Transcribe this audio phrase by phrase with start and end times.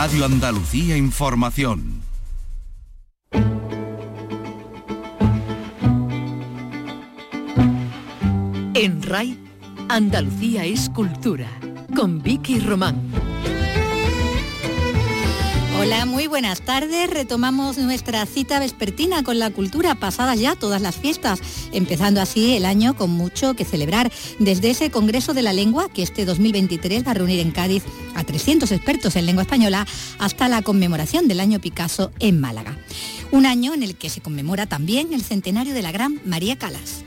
[0.00, 2.02] Radio Andalucía Información.
[8.74, 9.36] En RAI,
[9.88, 11.48] Andalucía es cultura,
[11.96, 13.10] con Vicky Román.
[15.90, 17.08] Hola, muy buenas tardes.
[17.08, 21.40] Retomamos nuestra cita vespertina con la cultura, pasadas ya todas las fiestas,
[21.72, 24.12] empezando así el año con mucho que celebrar.
[24.38, 28.22] Desde ese Congreso de la Lengua, que este 2023 va a reunir en Cádiz a
[28.22, 29.86] 300 expertos en lengua española,
[30.18, 32.76] hasta la conmemoración del año Picasso en Málaga.
[33.30, 37.02] Un año en el que se conmemora también el centenario de la gran María Calas.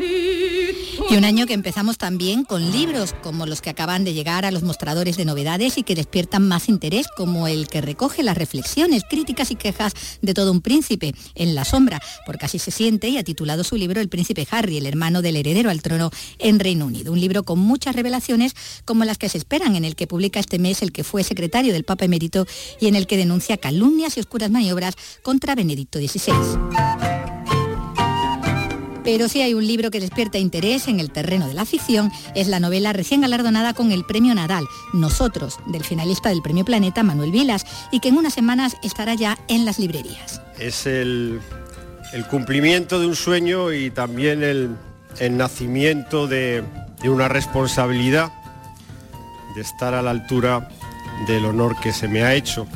[0.00, 4.50] Y un año que empezamos también con libros como los que acaban de llegar a
[4.50, 9.02] los mostradores de novedades y que despiertan más interés, como el que recoge las reflexiones,
[9.08, 9.92] críticas y quejas
[10.22, 13.76] de todo un príncipe en la sombra, porque así se siente y ha titulado su
[13.76, 17.12] libro El príncipe Harry, el hermano del heredero al trono en Reino Unido.
[17.12, 18.54] Un libro con muchas revelaciones
[18.84, 21.72] como las que se esperan, en el que publica este mes el que fue secretario
[21.72, 22.46] del Papa Emérito
[22.80, 26.89] y en el que denuncia calumnias y oscuras maniobras contra Benedicto XVI.
[29.02, 32.48] Pero si hay un libro que despierta interés en el terreno de la ficción, es
[32.48, 37.32] la novela recién galardonada con el Premio Nadal, Nosotros, del finalista del Premio Planeta, Manuel
[37.32, 40.42] Vilas, y que en unas semanas estará ya en las librerías.
[40.58, 41.40] Es el,
[42.28, 44.76] cumplimiento de un sueño y también el,
[45.30, 46.62] nacimiento de,
[47.04, 48.32] una responsabilidad
[49.54, 50.68] de estar a la altura
[51.26, 52.66] del honor que se me ha hecho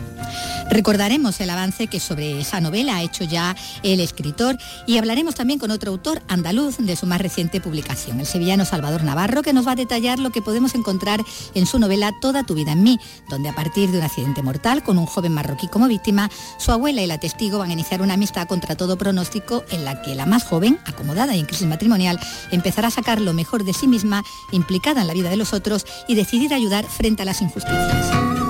[0.70, 5.58] Recordaremos el avance que sobre esa novela ha hecho ya el escritor y hablaremos también
[5.58, 9.66] con otro autor andaluz de su más reciente publicación, el sevillano Salvador Navarro, que nos
[9.66, 11.20] va a detallar lo que podemos encontrar
[11.54, 12.98] en su novela Toda tu vida en mí,
[13.28, 17.02] donde a partir de un accidente mortal con un joven marroquí como víctima, su abuela
[17.02, 20.26] y la testigo van a iniciar una amistad contra todo pronóstico en la que la
[20.26, 22.18] más joven, acomodada y en crisis matrimonial,
[22.50, 25.86] empezará a sacar lo mejor de sí misma, implicada en la vida de los otros
[26.08, 28.43] y decidir ayudar frente a las injusticias.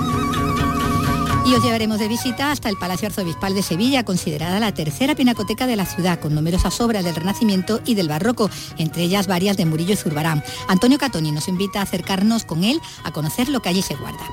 [1.45, 5.67] Y os llevaremos de visita hasta el Palacio Arzobispal de Sevilla, considerada la tercera pinacoteca
[5.67, 8.49] de la ciudad, con numerosas obras del Renacimiento y del Barroco,
[8.79, 10.43] entre ellas varias de Murillo y Zurbarán.
[10.67, 14.25] Antonio Catoni nos invita a acercarnos con él a conocer lo que allí se guarda.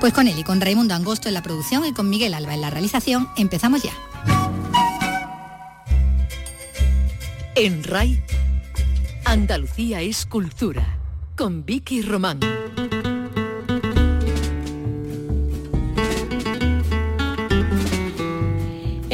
[0.00, 2.62] Pues con él y con Raimundo Angosto en la producción y con Miguel Alba en
[2.62, 3.92] la realización, empezamos ya.
[7.56, 8.22] En RAI,
[9.26, 10.98] Andalucía es cultura,
[11.36, 12.40] con Vicky Román.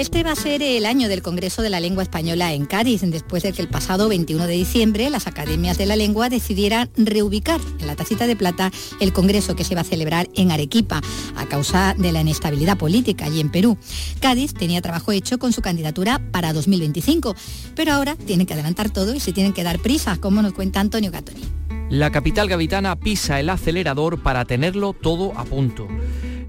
[0.00, 3.42] Este va a ser el año del Congreso de la Lengua Española en Cádiz, después
[3.42, 7.86] de que el pasado 21 de diciembre las academias de la lengua decidieran reubicar en
[7.86, 11.02] la tacita de plata el Congreso que se va a celebrar en Arequipa
[11.36, 13.76] a causa de la inestabilidad política allí en Perú.
[14.20, 17.36] Cádiz tenía trabajo hecho con su candidatura para 2025,
[17.74, 20.80] pero ahora tienen que adelantar todo y se tienen que dar prisa, como nos cuenta
[20.80, 21.42] Antonio Gatoni.
[21.90, 25.88] La capital gavitana pisa el acelerador para tenerlo todo a punto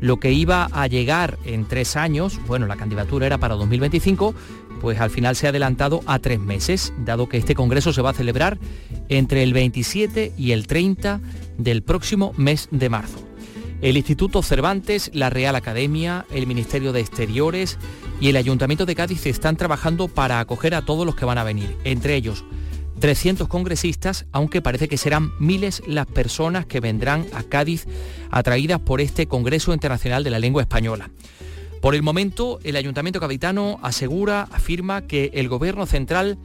[0.01, 4.34] lo que iba a llegar en tres años, bueno, la candidatura era para 2025,
[4.81, 8.09] pues al final se ha adelantado a tres meses, dado que este Congreso se va
[8.09, 8.57] a celebrar
[9.09, 11.22] entre el 27 y el 30
[11.57, 13.19] del próximo mes de marzo.
[13.81, 17.78] El Instituto Cervantes, la Real Academia, el Ministerio de Exteriores
[18.19, 21.44] y el Ayuntamiento de Cádiz están trabajando para acoger a todos los que van a
[21.44, 22.44] venir, entre ellos
[23.01, 27.88] 300 congresistas, aunque parece que serán miles las personas que vendrán a Cádiz
[28.29, 31.09] atraídas por este Congreso Internacional de la Lengua Española.
[31.81, 36.38] Por el momento, el Ayuntamiento Capitano asegura, afirma que el Gobierno Central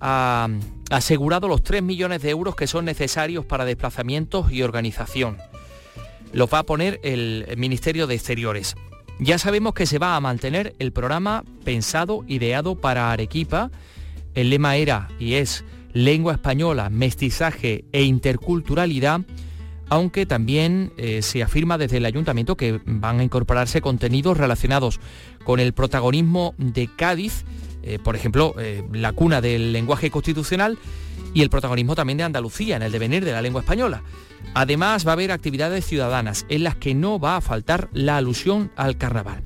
[0.00, 0.48] ha
[0.90, 5.38] asegurado los 3 millones de euros que son necesarios para desplazamientos y organización.
[6.32, 8.74] Los va a poner el Ministerio de Exteriores.
[9.20, 13.70] Ya sabemos que se va a mantener el programa pensado, ideado para Arequipa.
[14.34, 19.22] El lema era y es lengua española, mestizaje e interculturalidad,
[19.88, 25.00] aunque también eh, se afirma desde el ayuntamiento que van a incorporarse contenidos relacionados
[25.44, 27.44] con el protagonismo de Cádiz,
[27.82, 30.78] eh, por ejemplo, eh, la cuna del lenguaje constitucional
[31.34, 34.02] y el protagonismo también de Andalucía en el devenir de la lengua española.
[34.54, 38.70] Además va a haber actividades ciudadanas en las que no va a faltar la alusión
[38.76, 39.42] al carnaval.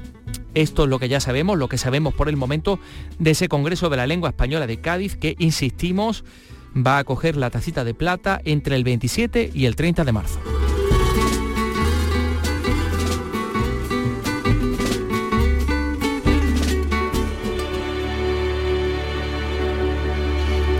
[0.56, 2.80] Esto es lo que ya sabemos, lo que sabemos por el momento
[3.18, 6.24] de ese Congreso de la Lengua Española de Cádiz que, insistimos,
[6.74, 10.40] va a coger la tacita de plata entre el 27 y el 30 de marzo.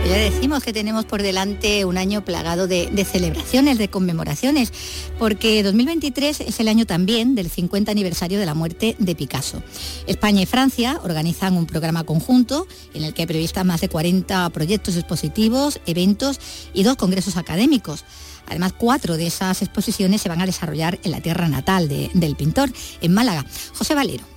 [0.07, 4.71] Ya decimos que tenemos por delante un año plagado de, celebraciones, de conmemoraciones,
[5.19, 9.61] porque 2023 es el año también del 50 aniversario de la muerte de Picasso.
[10.07, 14.49] España y Francia organizan un programa conjunto en el que hay previstas más de 40
[14.51, 16.39] proyectos expositivos, eventos
[16.73, 18.05] y dos congresos académicos.
[18.47, 22.71] Además, cuatro de esas exposiciones se van a desarrollar en la tierra natal del pintor,
[23.01, 23.45] en Málaga.
[23.73, 24.36] José Valero.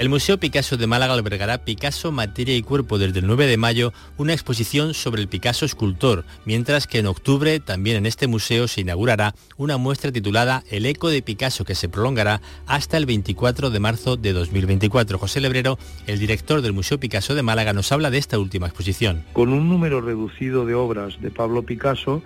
[0.00, 3.92] El Museo Picasso de Málaga albergará Picasso, Materia y Cuerpo desde el 9 de mayo,
[4.16, 8.80] una exposición sobre el Picasso escultor, mientras que en octubre también en este museo se
[8.80, 13.78] inaugurará una muestra titulada El eco de Picasso que se prolongará hasta el 24 de
[13.78, 15.18] marzo de 2024.
[15.18, 19.26] José Lebrero, el director del Museo Picasso de Málaga, nos habla de esta última exposición.
[19.34, 22.22] Con un número reducido de obras de Pablo Picasso,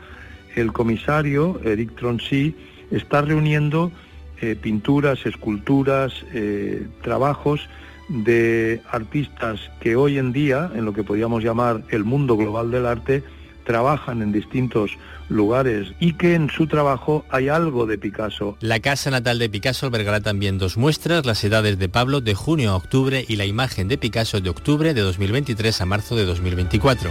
[0.54, 2.54] el comisario, Eric Troncy,
[2.92, 3.90] está reuniendo
[4.40, 7.68] eh, pinturas, esculturas, eh, trabajos
[8.08, 12.86] de artistas que hoy en día, en lo que podríamos llamar el mundo global del
[12.86, 13.22] arte,
[13.64, 14.98] trabajan en distintos
[15.28, 18.56] lugares y que en su trabajo hay algo de Picasso.
[18.60, 22.72] La casa natal de Picasso albergará también dos muestras, las edades de Pablo de junio
[22.72, 27.10] a octubre y la imagen de Picasso de octubre de 2023 a marzo de 2024.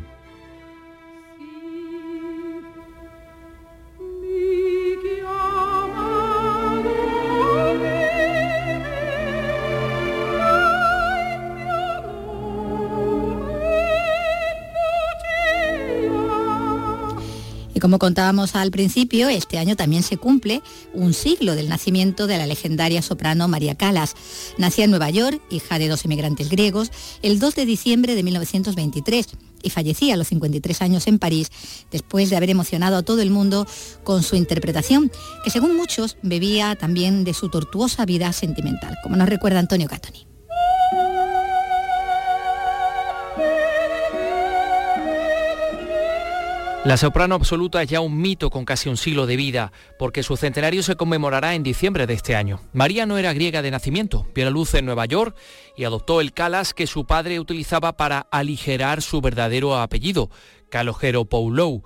[17.81, 20.61] Como contábamos al principio, este año también se cumple
[20.93, 24.15] un siglo del nacimiento de la legendaria soprano María Calas.
[24.57, 26.91] Nacía en Nueva York, hija de dos inmigrantes griegos,
[27.23, 29.27] el 2 de diciembre de 1923
[29.63, 31.51] y fallecía a los 53 años en París
[31.91, 33.67] después de haber emocionado a todo el mundo
[34.03, 35.11] con su interpretación,
[35.43, 40.30] que según muchos bebía también de su tortuosa vida sentimental, como nos recuerda Antonio Catoni.
[46.83, 50.35] La soprano absoluta es ya un mito con casi un siglo de vida, porque su
[50.35, 52.59] centenario se conmemorará en diciembre de este año.
[52.73, 55.37] María no era griega de nacimiento, vio la luz en Nueva York
[55.77, 60.31] y adoptó el calas que su padre utilizaba para aligerar su verdadero apellido,
[60.69, 61.83] Calogero Poulou.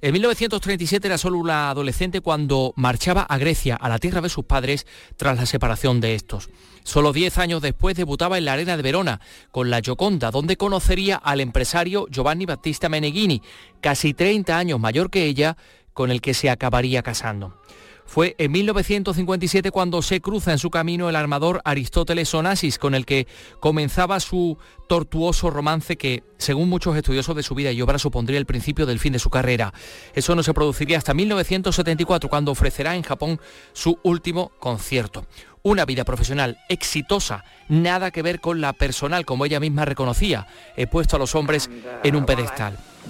[0.00, 4.44] En 1937 era solo una adolescente cuando marchaba a Grecia, a la tierra de sus
[4.44, 4.86] padres,
[5.16, 6.50] tras la separación de estos.
[6.84, 11.16] Solo 10 años después debutaba en la Arena de Verona con la Gioconda, donde conocería
[11.16, 13.42] al empresario Giovanni Battista Meneghini,
[13.80, 15.56] casi 30 años mayor que ella,
[15.92, 17.60] con el que se acabaría casando.
[18.08, 23.04] Fue en 1957 cuando se cruza en su camino el armador Aristóteles Onassis, con el
[23.04, 23.26] que
[23.60, 24.56] comenzaba su
[24.88, 28.98] tortuoso romance que, según muchos estudiosos de su vida y obra, supondría el principio del
[28.98, 29.74] fin de su carrera.
[30.14, 33.38] Eso no se produciría hasta 1974, cuando ofrecerá en Japón
[33.74, 35.26] su último concierto.
[35.62, 40.46] Una vida profesional exitosa, nada que ver con la personal, como ella misma reconocía.
[40.78, 41.68] He puesto a los hombres
[42.02, 42.78] en un pedestal.
[42.78, 43.08] Ah,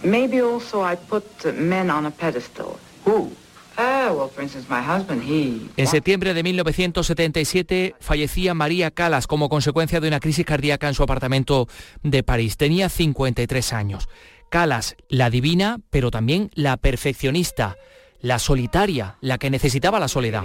[5.76, 11.04] en septiembre de 1977 fallecía María Calas como consecuencia de una crisis cardíaca en su
[11.04, 11.68] apartamento
[12.02, 12.56] de París.
[12.56, 14.08] Tenía 53 años.
[14.50, 17.76] Calas, la divina, pero también la perfeccionista
[18.20, 20.42] la solitaria, la que necesitaba la soledad.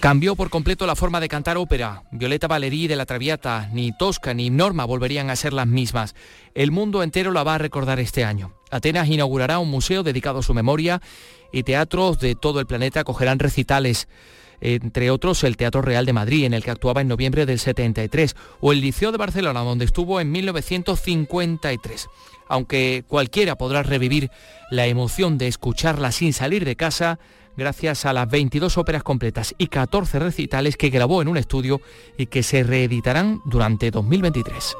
[0.00, 2.04] Cambió por completo la forma de cantar ópera.
[2.10, 6.14] Violeta Valerí de la Traviata, ni Tosca ni Norma volverían a ser las mismas.
[6.54, 8.54] El mundo entero la va a recordar este año.
[8.70, 11.02] Atenas inaugurará un museo dedicado a su memoria
[11.52, 14.08] y teatros de todo el planeta acogerán recitales
[14.64, 18.36] entre otros el Teatro Real de Madrid, en el que actuaba en noviembre del 73,
[18.60, 22.08] o el Liceo de Barcelona, donde estuvo en 1953
[22.52, 24.30] aunque cualquiera podrá revivir
[24.70, 27.18] la emoción de escucharla sin salir de casa
[27.56, 31.80] gracias a las 22 óperas completas y 14 recitales que grabó en un estudio
[32.16, 34.76] y que se reeditarán durante 2023.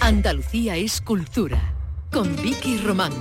[0.00, 1.74] Andalucía es cultura,
[2.10, 3.12] con Vicky Román.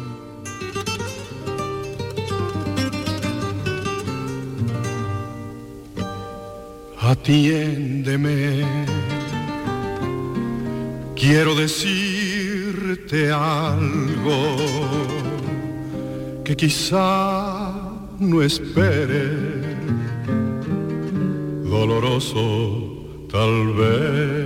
[6.98, 8.64] Atiéndeme,
[11.14, 14.56] quiero decirte algo
[16.46, 17.74] que quizá
[18.18, 19.28] no espere,
[21.66, 24.43] doloroso tal vez.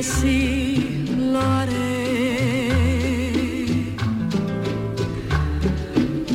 [0.00, 1.76] Así lo haré.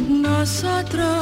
[0.08, 1.16] Nosotros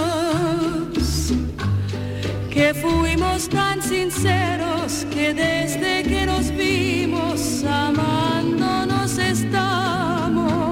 [2.49, 10.65] que fuimos tan sinceros que desde que nos vimos amándonos estamos.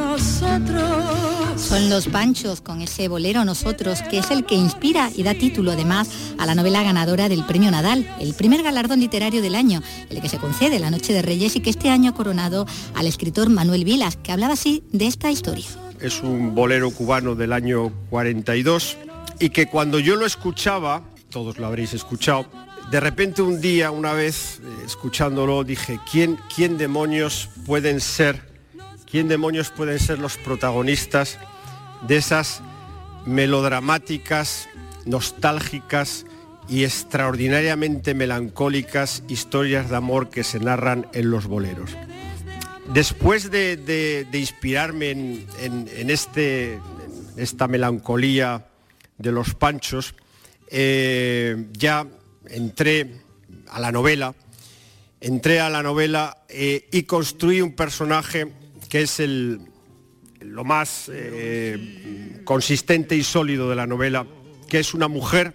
[0.00, 1.60] Nosotros.
[1.60, 2.59] Son los Panchos
[2.90, 6.82] ese bolero Nosotros, que es el que inspira y da título además a la novela
[6.82, 10.90] ganadora del Premio Nadal, el primer galardón literario del año, el que se concede la
[10.90, 14.54] Noche de Reyes y que este año ha coronado al escritor Manuel Vilas, que hablaba
[14.54, 15.66] así de esta historia.
[16.00, 18.96] Es un bolero cubano del año 42
[19.38, 22.46] y que cuando yo lo escuchaba, todos lo habréis escuchado,
[22.90, 28.42] de repente un día, una vez, eh, escuchándolo, dije, ¿quién, ¿quién demonios pueden ser,
[29.08, 31.38] quién demonios pueden ser los protagonistas
[32.08, 32.62] de esas
[33.26, 34.68] melodramáticas,
[35.04, 36.26] nostálgicas
[36.68, 41.96] y extraordinariamente melancólicas historias de amor que se narran en los boleros?
[42.92, 45.44] Después de, inspirarme
[46.08, 46.80] este, en
[47.36, 48.66] esta melancolía
[49.18, 50.14] de los panchos,
[50.68, 52.06] eh, ya
[52.48, 53.20] entré
[53.68, 54.34] a la novela,
[55.20, 58.48] entré a la novela eh, y construí un personaje
[58.88, 59.69] que es el,
[60.40, 64.26] lo más eh, consistente y sólido de la novela,
[64.68, 65.54] que es una mujer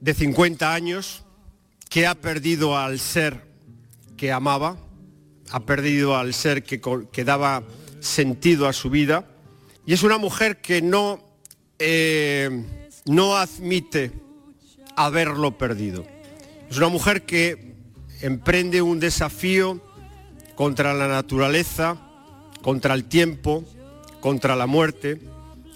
[0.00, 1.24] de 50 años
[1.88, 3.44] que ha perdido al ser
[4.16, 4.78] que amaba,
[5.50, 7.62] ha perdido al ser que, daba
[8.00, 9.28] sentido a su vida,
[9.84, 11.22] y es una mujer que no,
[11.78, 12.64] eh,
[13.04, 14.12] no admite
[14.96, 16.06] haberlo perdido.
[16.70, 17.74] Es una mujer que
[18.22, 19.80] emprende un desafío
[20.54, 21.98] contra la naturaleza,
[22.62, 23.64] contra el tiempo,
[24.22, 25.20] contra la muerte,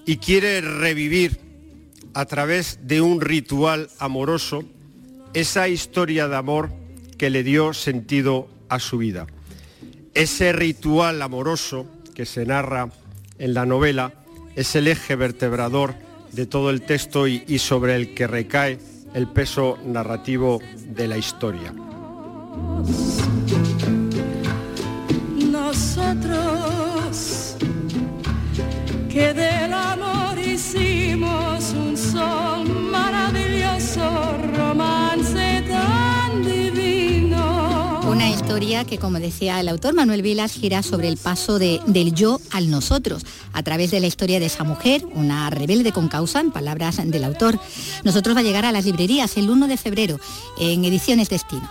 [0.07, 1.39] y quiere revivir
[2.15, 4.65] a través de un ritual amoroso
[5.35, 6.73] esa historia de amor
[7.19, 9.27] que le dio sentido a su vida.
[10.15, 12.89] Ese ritual amoroso que se narra
[13.39, 14.15] en la novela
[14.55, 15.95] es el eje vertebrador
[16.33, 18.79] de todo el texto y, sobre el que recae
[19.13, 21.75] el peso narrativo de la historia.
[25.51, 27.46] Nosotros
[29.17, 38.03] que del amor hicimos un sol maravilloso, romance tan divino.
[38.11, 42.13] Una historia que, como decía el autor Manuel Vilas, gira sobre el paso de- del
[42.15, 43.23] yo al nosotros,
[43.55, 47.25] a través de la historia de esa mujer, una rebelde con causa, en palabras del
[47.25, 47.59] autor.
[48.05, 50.21] Nosotros va a llegar a las librerías el 1 de febrero,
[50.61, 51.71] en Ediciones Destino.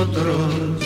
[0.00, 0.80] Nosotros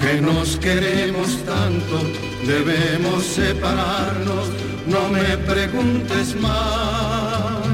[0.00, 2.00] que nos queremos tanto,
[2.44, 4.48] debemos separarnos,
[4.88, 7.73] no me preguntes más.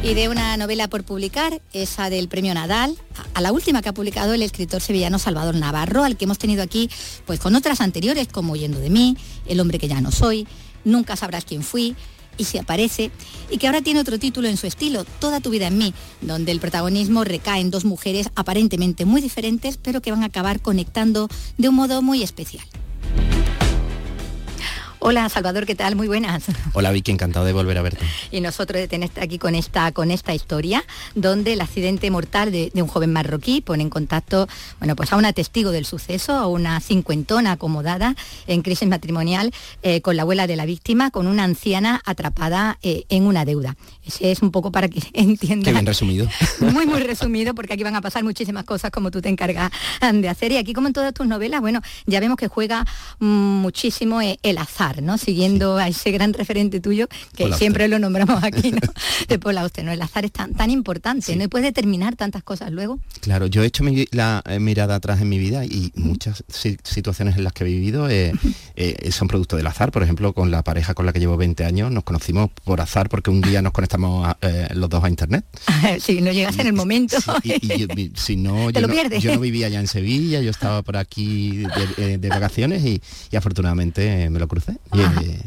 [0.00, 2.96] Y de una novela por publicar, esa del premio Nadal,
[3.34, 6.62] a la última que ha publicado el escritor sevillano Salvador Navarro, al que hemos tenido
[6.62, 6.88] aquí
[7.26, 10.46] pues con otras anteriores como Yendo de mí, El hombre que ya no soy,
[10.84, 11.96] Nunca sabrás quién fui,
[12.38, 13.10] y se aparece,
[13.50, 16.52] y que ahora tiene otro título en su estilo, Toda tu vida en mí, donde
[16.52, 21.28] el protagonismo recae en dos mujeres aparentemente muy diferentes, pero que van a acabar conectando
[21.58, 22.64] de un modo muy especial.
[25.00, 25.94] Hola Salvador, ¿qué tal?
[25.94, 26.44] Muy buenas.
[26.72, 28.04] Hola Vicky, encantado de volver a verte.
[28.32, 32.72] Y nosotros de tenerte aquí con esta, con esta historia, donde el accidente mortal de,
[32.74, 34.48] de, un joven marroquí pone en contacto,
[34.80, 38.16] bueno, pues a una testigo del suceso, a una cincuentona acomodada
[38.48, 39.52] en crisis matrimonial
[39.82, 43.76] eh, con la abuela de la víctima, con una anciana atrapada eh, en una deuda.
[44.04, 45.62] Ese es un poco para que entiendan.
[45.62, 46.28] Qué bien resumido.
[46.60, 49.70] Muy, muy resumido, porque aquí van a pasar muchísimas cosas como tú te encargas
[50.12, 50.52] de hacer.
[50.52, 52.84] Y aquí, como en todas tus novelas, bueno, ya vemos que juega
[53.20, 55.18] muchísimo eh, el azar ¿no?
[55.18, 55.82] Siguiendo sí.
[55.82, 58.00] a ese gran referente tuyo, que Paul siempre Auster.
[58.00, 58.80] lo nombramos aquí, ¿no?
[59.28, 59.92] de Paul Auster, ¿no?
[59.92, 61.36] El azar es tan, tan importante, sí.
[61.36, 61.44] ¿no?
[61.44, 62.98] Y puede determinar tantas cosas luego.
[63.20, 66.76] Claro, yo he hecho mi, la eh, mirada atrás en mi vida y muchas si,
[66.82, 68.32] situaciones en las que he vivido eh,
[68.76, 69.90] eh, son producto del azar.
[69.90, 73.08] Por ejemplo, con la pareja con la que llevo 20 años nos conocimos por azar
[73.08, 74.36] porque un día nos conectamos a,
[74.74, 75.44] los dos a internet.
[76.00, 77.16] si no llegas en el momento.
[77.42, 79.22] y, y, si no yo, lo no, pierdes.
[79.22, 81.64] yo no vivía ya en Sevilla, yo estaba por aquí
[81.96, 84.77] de, de vacaciones y, y afortunadamente me lo crucé.
[84.94, 85.42] Eh,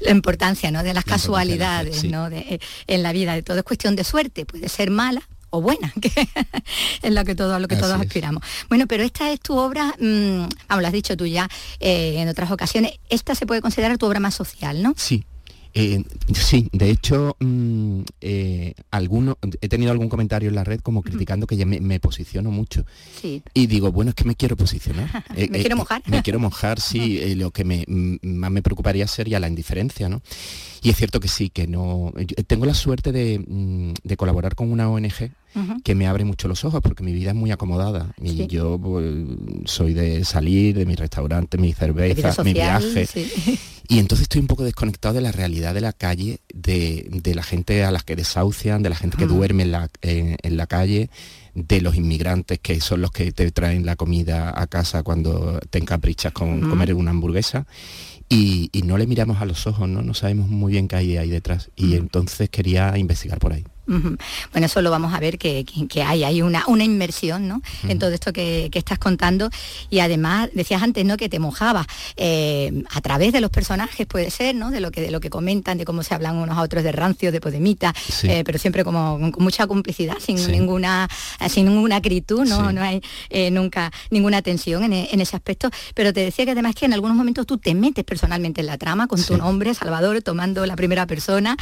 [0.00, 0.82] la importancia ¿no?
[0.82, 2.08] de las la casualidades sí.
[2.08, 2.30] ¿no?
[2.30, 5.60] de, eh, en la vida de todo es cuestión de suerte puede ser mala o
[5.60, 6.10] buena, que
[7.02, 8.06] es lo que todo, a lo que Así todos es.
[8.06, 8.42] aspiramos.
[8.70, 11.46] Bueno, pero esta es tu obra, mmm, vamos, lo has dicho tú ya
[11.78, 14.94] eh, en otras ocasiones, esta se puede considerar tu obra más social, ¿no?
[14.96, 15.24] Sí,
[15.74, 16.02] eh,
[16.34, 21.46] sí, de hecho, mmm, eh, alguno, he tenido algún comentario en la red como criticando
[21.46, 22.84] que ya me, me posiciono mucho.
[23.20, 23.42] Sí.
[23.54, 25.24] Y digo, bueno, es que me quiero posicionar.
[25.36, 26.02] me eh, quiero mojar.
[26.06, 27.34] me quiero mojar, sí.
[27.34, 30.22] lo que me, más me preocuparía sería la indiferencia, ¿no?
[30.82, 32.12] Y es cierto que sí, que no...
[32.46, 35.82] Tengo la suerte de, mm, de colaborar con una ONG Uh -huh.
[35.82, 38.46] que me abre mucho los ojos porque mi vida es muy acomodada y sí.
[38.46, 39.04] yo pues,
[39.66, 43.30] soy de salir de mi restaurante, mi cerveza, mi viaje sí.
[43.92, 47.42] y entonces estoy un poco desconectado de la realidad de la calle, de, de la
[47.42, 49.34] gente a las que desahucian, de la gente que -huh.
[49.36, 51.10] duerme en la, en, en la calle
[51.54, 55.78] de los inmigrantes que son los que te traen la comida a casa cuando te
[55.78, 56.70] encaprichas con -huh.
[56.70, 57.66] comer una hamburguesa
[58.30, 60.00] y, y, no le miramos a los ojos, ¿no?
[60.00, 61.70] No sabemos muy bien qué hay ahí detrás.
[61.76, 61.98] Y -huh.
[61.98, 63.64] entonces quería investigar por ahí.
[63.86, 65.64] Bueno, eso lo vamos a ver que,
[66.06, 67.56] hay, hay una, una inmersión ¿no?
[67.56, 67.90] uh -huh.
[67.90, 69.50] en todo esto que, que, estás contando
[69.90, 71.16] y además decías antes ¿no?
[71.16, 74.70] que te mojabas eh, a través de los personajes puede ser, ¿no?
[74.70, 76.92] de lo que de lo que comentan, de cómo se hablan unos a otros de
[76.92, 78.28] rancio, de podemita, sí.
[78.30, 80.52] eh, pero siempre como con, mucha complicidad, sin sí.
[80.52, 81.08] ninguna
[81.48, 82.74] sin ninguna acritud, no, sí.
[82.74, 86.76] no hay eh, nunca ninguna tensión en, en, ese aspecto, pero te decía que además
[86.76, 90.22] que en algunos momentos tú te metes personalmente en la trama con tu nombre, Salvador,
[90.22, 91.56] tomando la primera persona,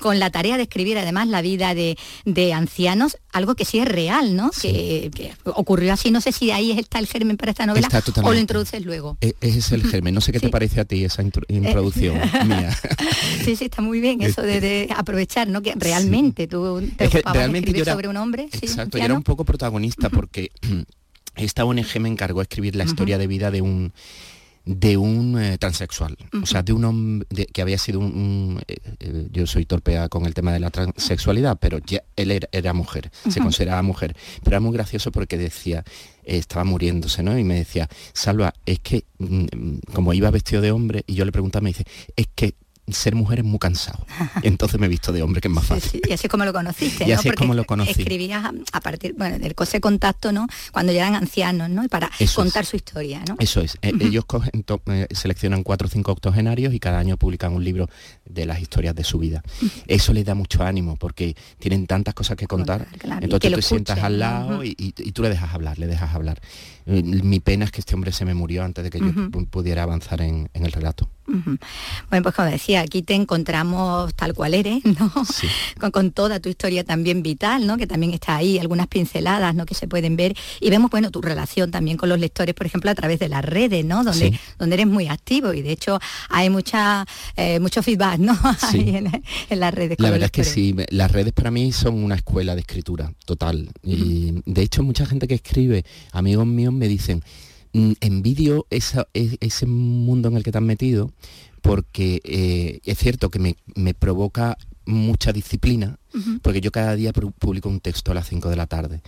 [0.00, 3.86] con la tarea de escribir además la vida de, de ancianos, algo que sí es
[3.86, 4.50] real, ¿no?
[4.52, 4.72] Sí.
[4.72, 7.88] Que, que, ocurrió así, no sé si ahí está el germen para esta novela
[8.22, 9.16] o lo introduces luego.
[9.20, 10.46] E es el germen, no sé qué sí.
[10.46, 12.76] te parece a ti esa introducción mía.
[13.44, 15.62] Sí, sí, está muy bien eso de, de aprovechar, ¿no?
[15.62, 16.48] Que realmente sí.
[16.48, 18.48] tú te es que realmente de yo era, sobre un hombre.
[18.50, 20.50] Exacto, yo era un poco protagonista porque
[21.36, 23.22] esta ONG me encargó de escribir la historia uh -huh.
[23.22, 23.92] de vida de un
[24.64, 26.42] de un eh, transexual, uh -huh.
[26.42, 28.06] o sea, de un hombre que había sido un...
[28.06, 32.30] un eh, eh, yo soy torpea con el tema de la transexualidad, pero ya él
[32.30, 33.32] era, era mujer, uh -huh.
[33.32, 34.16] se consideraba mujer.
[34.42, 35.84] Pero era muy gracioso porque decía,
[36.24, 37.38] estaba muriéndose, ¿no?
[37.38, 41.32] Y me decía, Salva, es que, mm, como iba vestido de hombre, y yo le
[41.32, 41.84] preguntaba, me dice,
[42.16, 42.54] es que
[42.88, 44.04] ser mujer es muy cansado.
[44.42, 45.90] Entonces me he visto de hombre, que es más fácil.
[45.90, 46.10] Sí, sí.
[46.10, 47.14] Y así es como lo conociste, y ¿no?
[47.18, 47.90] así es como lo conocí.
[47.90, 50.46] Escribías a, partir, bueno, del cose contacto, ¿no?
[50.72, 51.84] Cuando ya eran ancianos, ¿no?
[51.84, 52.68] Y para Eso contar es.
[52.68, 53.36] su historia, ¿no?
[53.38, 53.76] Eso es.
[53.76, 54.06] Uh -huh.
[54.06, 57.88] Ellos cogen, eh, seleccionan cuatro o cinco octogenarios y cada año publican un libro
[58.24, 59.42] de las historias de su vida.
[59.62, 59.82] Uh -huh.
[59.86, 62.86] Eso les da mucho ánimo porque tienen tantas cosas que contar.
[62.98, 64.66] Claro, Entonces tú te sientas al lado uh -huh.
[64.78, 66.40] y, y, tú le dejas hablar, le dejas hablar.
[66.86, 69.06] Eh, mi pena es que este hombre se me murió antes de que yo
[69.50, 71.08] pudiera avanzar en, en el relato.
[71.26, 75.12] Bueno, pues como decía, aquí te encontramos tal cual eres, ¿no?
[75.24, 75.48] Sí.
[75.78, 77.76] Con, con, toda tu historia también vital, ¿no?
[77.76, 79.66] Que también está ahí, algunas pinceladas, ¿no?
[79.66, 80.36] Que se pueden ver.
[80.60, 83.44] Y vemos, bueno, tu relación también con los lectores, por ejemplo, a través de las
[83.44, 84.04] redes, ¿no?
[84.04, 84.38] Donde, sí.
[84.58, 87.06] donde eres muy activo y de hecho hay mucha,
[87.36, 88.34] eh, mucho feedback, ¿no?
[88.70, 88.78] Sí.
[88.78, 89.98] Ahí en, en, las redes.
[90.00, 93.70] La verdad es que sí, las redes para mí son una escuela de escritura total.
[93.82, 94.42] Y uh -huh.
[94.46, 97.22] de hecho mucha gente que escribe, amigos míos me dicen,
[97.74, 101.10] Mm, envidio esa, ese mundo en el que te has metido
[101.64, 106.40] porque eh, es cierto que me, me, provoca mucha disciplina, uh -huh.
[106.42, 109.00] porque yo cada día publico un texto a las 5 de la tarde.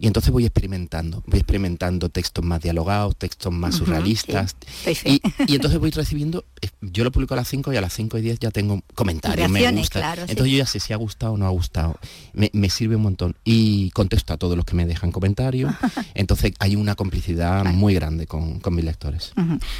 [0.00, 4.56] Y entonces voy experimentando, voy experimentando textos más dialogados, textos más surrealistas.
[4.66, 4.94] sí.
[4.94, 5.20] Sí, sí.
[5.46, 6.44] Y, y entonces voy recibiendo,
[6.80, 9.50] yo lo publico a las 5 y a las 5 y 10 ya tengo comentarios,
[9.50, 10.00] me gusta.
[10.00, 11.98] claro, entonces yo ya sé si ha gustado o no ha gustado.
[12.32, 13.36] Me, me sirve un montón.
[13.44, 15.72] Y contesto a todos los que me dejan comentarios.
[16.14, 19.32] entonces hay una complicidad muy grande con, con mis lectores.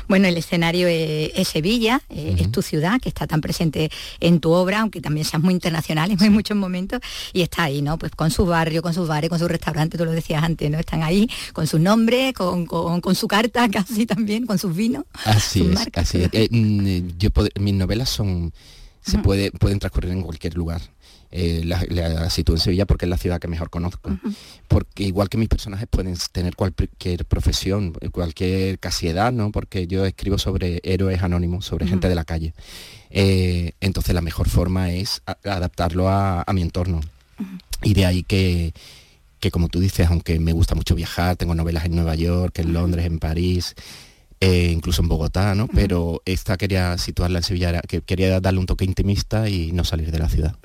[0.07, 4.41] Bueno, el escenario es, es Sevilla, eh, es tu ciudad, que está tan presente en
[4.41, 7.01] tu obra, aunque también seas muy internacional en muchos momentos,
[7.33, 7.99] y está ahí, ¿no?
[7.99, 10.79] Pues con su barrio, con sus bares, con su restaurante, tú lo decías antes, ¿no?
[10.79, 15.05] Están ahí con sus nombres, con, con- con su carta casi también, con sus vinos.
[15.25, 16.09] Así sus es, marcas.
[16.09, 16.29] así es.
[16.33, 18.53] Eh, mm, yo pod- mis novelas son
[19.03, 20.83] se puede, pueden transcurrir en cualquier lugar.
[21.33, 24.11] Eh, la, la sitúo en Sevilla porque es la ciudad que mejor conozco.
[24.69, 29.53] Porque igual que mis personajes pueden tener cualquier profesión, cualquier casi edad, ¿no?
[29.53, 32.53] Porque yo escribo sobre héroes anónimos, sobre gente de la calle.
[33.11, 37.01] Eh, entonces la mejor forma es a- adaptarlo a, a mi entorno.
[37.83, 38.75] Y de ahí que,
[39.41, 42.73] que, como tú dices, aunque me gusta mucho viajar, tengo novelas en Nueva York, en
[42.73, 43.75] Londres, en París,
[44.43, 45.69] eh, incluso en Bogotá, ¿no?
[45.69, 50.11] Pero esta quería situarla en Sevilla, que quería darle un toque intimista y no salir
[50.11, 50.57] de la ciudad.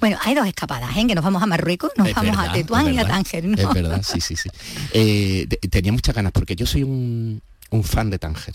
[0.00, 1.06] Bueno, hay dos escapadas, ¿eh?
[1.06, 3.06] Que nos vamos a Marruecos, nos Es vamos a Tetuán y a.
[3.06, 3.56] Tánger, ¿no?
[3.56, 4.50] Es verdad, sí, sí, sí.
[4.92, 7.40] Eh, te- tenía muchas ganas porque yo soy un,
[7.70, 8.54] un fan de Tánger.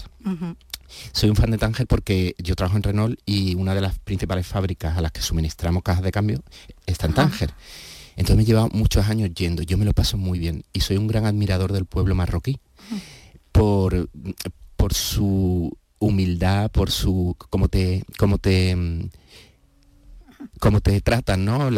[1.12, 4.46] Soy un fan de Tánger porque yo trabajo en Renault y una de las principales
[4.48, 6.42] fábricas a las que suministramos cajas de cambio
[6.86, 7.52] está en Tánger.
[8.18, 11.08] Entonces me lleva muchos años yendo, yo me lo paso muy bien y soy un
[11.08, 12.60] gran admirador del pueblo marroquí
[13.52, 14.10] por,
[14.76, 18.76] por su humildad, por su cómo te cómo te
[20.60, 21.70] cómo te tratan, ¿no?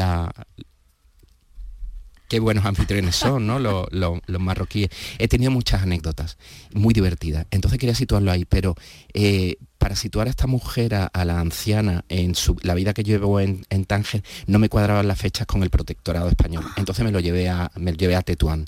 [2.29, 3.59] Qué buenos anfitriones son, ¿no?
[3.59, 4.89] Los marroquíes.
[5.17, 6.37] He tenido muchas anécdotas
[6.73, 7.47] muy divertidas.
[7.49, 8.75] Entonces quería situarlo ahí, pero
[9.13, 13.01] eh, para situar a esta mujer, a, a la anciana, en su, la vida que
[13.03, 16.63] llevo en, en Tánger, no me cuadraban las fechas con el protectorado español.
[16.75, 18.67] Entonces me lo llevé a, me lo llevé a Tetuán,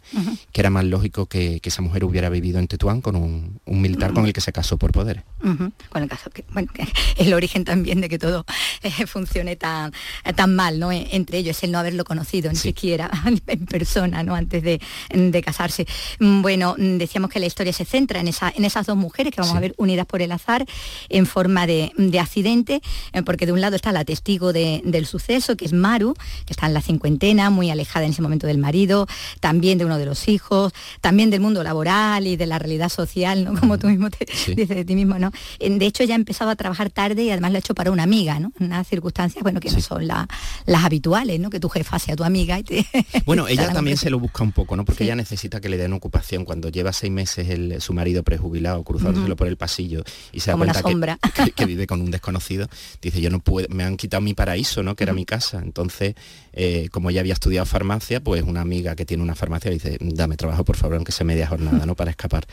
[0.52, 3.82] que era más lógico que, que esa mujer hubiera vivido en Tetuán con un, un
[3.82, 5.24] militar con el que se casó por poderes.
[5.44, 5.72] Ujú.
[5.90, 8.46] Con el caso que, bueno, que es el origen también de que todo
[8.84, 9.92] eh, funcione tan,
[10.36, 10.92] tan mal, ¿no?
[10.92, 13.12] E- Entre ellos, el no haberlo conocido ni siquiera
[13.48, 14.34] en persona, ¿no?
[14.34, 14.80] Antes de,
[15.14, 15.86] de casarse.
[16.20, 19.56] Bueno, decíamos que la historia se centra en, esa, en esas dos mujeres que vamos
[19.56, 20.66] a ver unidas por el azar
[21.10, 22.82] en forma de, de accidente,
[23.14, 26.14] eh, porque de un lado está la testigo de- del suceso, que es Maru,
[26.46, 29.08] que está en la cincuentena, muy alejada en ese momento del marido,
[29.40, 33.44] también de uno de los hijos, también del mundo laboral y de la realidad social,
[33.44, 33.60] ¿no?
[33.60, 35.32] Como tú mismo te dices de ti mismo, ¿no?
[35.60, 37.92] En- De hecho, ya ha empezado a trabajar tarde y además lo ha hecho para
[37.92, 38.52] una amiga, ¿no?
[38.60, 40.28] Unas circunstancias, bueno, que no son la-
[40.66, 41.50] las habituales, ¿no?
[41.50, 42.86] Que tu jefa sea tu amiga y te...
[43.26, 44.86] Bueno, ella también se lo busca un poco, ¿no?
[44.86, 45.04] Porque Sí.
[45.06, 46.46] ella necesita que le den ocupación.
[46.46, 49.38] Cuando lleva seis meses el- su marido prejubilado cruzándoselo Ujú.
[49.38, 50.91] por el pasillo y se da Como cuenta que-
[51.34, 52.68] que, que vive con un desconocido,
[53.02, 54.96] dice, yo no puedo, me han quitado mi paraíso, ¿no?
[54.96, 55.62] Que era mi casa.
[55.64, 56.16] Entonces,
[56.54, 60.38] eh, como ella había estudiado farmacia, pues una amiga que tiene una farmacia dice, dame
[60.38, 61.96] trabajo, por favor, aunque sea media jornada, ¿no?
[61.96, 62.46] Para escapar.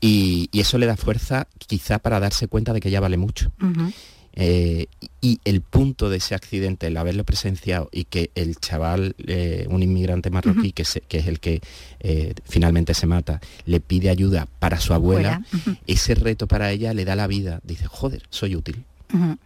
[0.00, 3.50] Y, y eso le da fuerza quizá para darse cuenta de que ella vale mucho.
[4.34, 4.86] Eh,
[5.20, 9.82] y el punto de ese accidente, el haberlo presenciado y que el chaval, eh, un
[9.82, 11.60] inmigrante marroquí, que, se- que es el que
[12.00, 15.42] eh, finalmente se mata, le pide ayuda para su abuela,
[15.86, 17.60] ese reto para ella le da la vida.
[17.64, 18.84] Dice, joder, soy útil.
[19.10, 19.38] Bueno,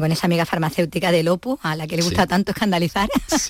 [0.00, 2.28] con esa amiga farmacéutica del Opus, a la que le gusta Sí.
[2.28, 3.08] tanto escandalizar,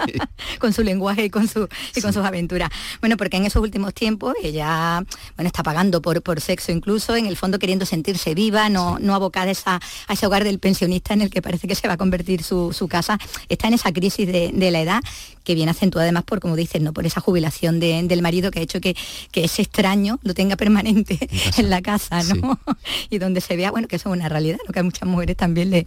[0.59, 2.70] con su lenguaje y con, su, y con sus aventuras.
[3.01, 5.05] Bueno, porque en esos últimos tiempos ella
[5.37, 9.14] bueno, está pagando por, por sexo incluso, en el fondo queriendo sentirse viva, no, no
[9.14, 11.94] abocada a, esa- a ese hogar del pensionista en el que parece que se va
[11.94, 13.18] a convertir su, su casa.
[13.48, 15.01] Está en esa crisis de, de la edad
[15.44, 16.92] que viene acentuada además por, como dices, ¿no?
[16.92, 18.96] por esa jubilación de- del marido que ha hecho que,
[19.33, 21.18] que ese extraño lo tenga permanente
[21.57, 22.59] en la casa, ¿no?
[23.11, 25.37] y donde se vea, bueno, que eso es una realidad, lo que a muchas mujeres
[25.37, 25.85] también le-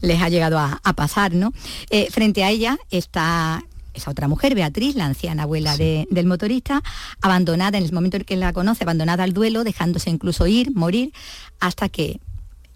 [0.00, 1.52] les ha llegado a, a pasar, ¿no?
[1.90, 3.62] Eh, frente a ella está
[3.94, 6.82] esa otra mujer, Beatriz, la anciana abuela de- del motorista,
[7.22, 11.12] abandonada en el momento en que la conoce, abandonada al duelo, dejándose incluso ir, morir,
[11.60, 12.20] hasta que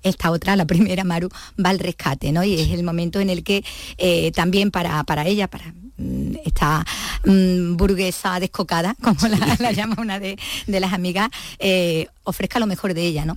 [0.02, 1.28] esta otra, la primera Maru,
[1.62, 2.42] va al rescate, ¿no?
[2.42, 3.62] Y es el momento en el que
[3.98, 6.86] eh, también para, para ella, para mm, esta
[7.26, 12.66] mm, burguesa descocada, como la, la llama una de, de las amigas, eh, ofrezca lo
[12.66, 13.36] mejor de ella, ¿no?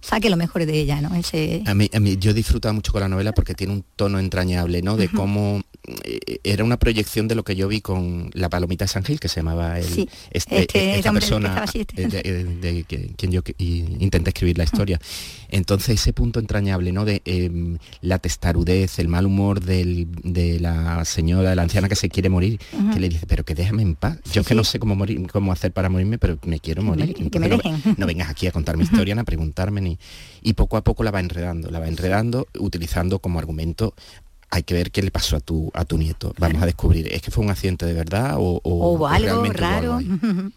[0.00, 1.14] Saque lo mejor de ella, ¿no?
[1.14, 4.18] Ese, A mí, a mí- yo disfruto mucho con la novela porque tiene un tono
[4.18, 4.96] entrañable, ¿no?
[4.96, 5.62] De cómo
[6.04, 9.28] eh, era una proyección de lo que yo vi con la palomita San Gil, que
[9.28, 11.64] se llamaba el, Sí, este- este esta persona
[11.94, 15.00] de, de- de que- quien yo intenté escribir la historia.
[15.48, 17.04] Entonces ese punto entrañable, ¿no?
[17.04, 21.96] De em, la testarudez, el mal humor del- de la señora, de la anciana que
[21.96, 22.58] se quiere morir,
[22.94, 24.18] que le dice, pero que déjame en paz.
[24.32, 27.12] Yo es que no sé cómo morir, cómo hacer para morirme, pero me quiero morir.
[27.14, 27.94] que me Entonces, no, dejen.
[27.98, 29.98] no vengas aquí a contar mi historia, a preguntarme, ni.
[30.42, 33.94] Y poco a poco la va enredando, la va enredando, utilizando como argumento
[34.54, 36.34] hay que ver qué le pasó a tu, a tu nieto.
[36.38, 39.66] Vamos a descubrir, ¿es que fue un accidente de verdad o, o- algo realmente hubo
[39.66, 39.98] raro.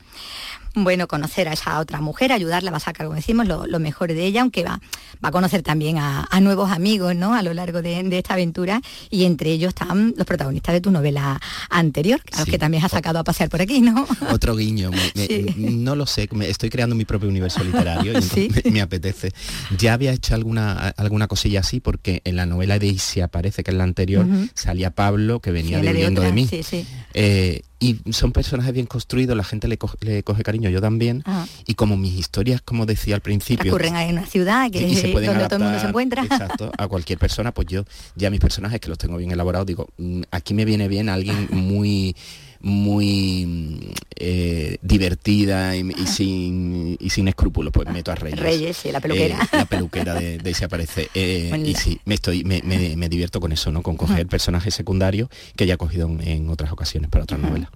[0.75, 4.13] Bueno, conocer a esa otra mujer, ayudarla, va a sacar, como decimos, lo, lo mejor
[4.13, 4.81] de ella, aunque va,
[5.23, 7.33] va a conocer también a, a nuevos amigos, ¿no?
[7.33, 10.91] A lo largo de, de esta aventura, y entre ellos están los protagonistas de tu
[10.91, 12.51] novela anterior, a los Sí.
[12.51, 14.05] que también has sacado a pasear por aquí, ¿no?
[14.31, 15.45] Otro guiño, me- me- Sí.
[15.57, 18.49] no lo sé, me- estoy creando mi propio universo literario y Sí.
[18.65, 19.31] me, me apetece.
[19.77, 23.71] Ya había hecho alguna, alguna cosilla así porque en la novela de Isia, parece que
[23.71, 26.47] en la anterior, salía Pablo que venía de viviendo de otra, mí.
[26.47, 26.85] Sí, sí.
[27.13, 31.23] Eh, y son personajes bien construidos, la gente le, co- le coge cariño, yo también.
[31.25, 31.45] Ah.
[31.67, 35.09] Y como mis historias, como decía al principio, Transcurren en una ciudad que, y se
[35.09, 36.23] pueden donde todo el mundo se adaptar, encuentra.
[36.23, 37.83] exacto, a cualquier persona, pues yo
[38.15, 41.47] ya mis personajes que los tengo bien elaborados, digo, mm, aquí me viene bien alguien
[41.51, 42.15] muy
[42.61, 48.39] muy eh, divertida y, y sin y sin escrúpulos, pues meto a Reyes.
[48.39, 49.39] Reyes, sí, la peluquera.
[49.41, 51.09] Eh, la peluquera de, de Se aparece.
[51.15, 53.81] Eh, Bueno, y sí, me estoy, me, me- me divierto con eso, ¿no?
[53.81, 57.69] Con coger personajes secundarios que ya he cogido en, en otras ocasiones para otras novelas.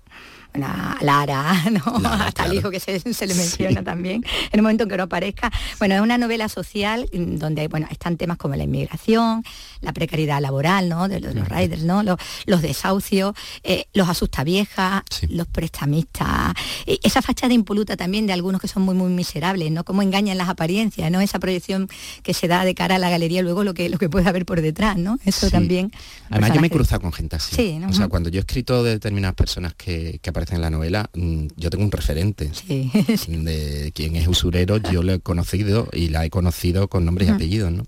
[0.55, 1.99] Una Lara, ¿no?
[1.99, 4.97] Lara, Hasta el hijo que se, se le menciona también, en el momento en que
[4.97, 5.51] no aparezca.
[5.77, 9.43] Bueno, es una novela social mm, donde bueno, están temas como la inmigración,
[9.81, 11.07] la precariedad laboral, ¿no?
[11.07, 12.01] De los, los riders, ¿no?
[12.03, 16.53] Los, los desahucios, eh, los asustaviejas, los prestamistas,
[16.85, 19.83] eh, esa fachada impoluta también de algunos que son muy, muy miserables, ¿no?
[19.83, 21.21] Cómo engañan las apariencias, ¿no?
[21.21, 21.87] Esa proyección
[22.23, 24.45] que se da de cara a la galería, luego lo que, lo que puede haber
[24.45, 25.17] por detrás, ¿no?
[25.25, 25.51] Eso Sí.
[25.51, 25.91] también.
[26.29, 27.55] Además, yo me he cruzado con gente así.
[27.55, 27.89] Sí, ¿no?
[27.89, 31.09] O sea, cuando yo he escrito de determinadas personas que, que aparecen en la novela,
[31.13, 32.49] mm, yo tengo un referente.
[32.53, 32.89] Sí,
[33.27, 37.31] De quien es usurero, yo lo he conocido y la he conocido con nombres y
[37.31, 37.35] Ujú.
[37.35, 37.83] apellidos, ¿no?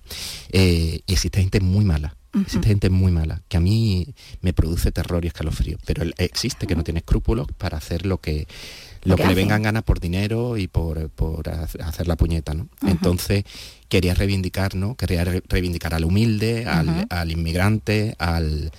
[0.51, 2.15] Eh, y existe gente muy mala.
[2.33, 4.07] Existe gente muy mala, que a mí
[4.41, 8.19] me produce terror y escalofrío, pero él existe que no tiene escrúpulos para hacer lo
[8.19, 8.47] que
[9.03, 12.53] lo que, que le vengan ganas por dinero y por, por ha- hacer la puñeta,
[12.53, 12.69] ¿no?
[12.87, 13.43] Entonces
[13.89, 14.95] quería reivindicar, ¿no?
[14.95, 18.71] Quería re- reivindicar al humilde, al inmigrante, al,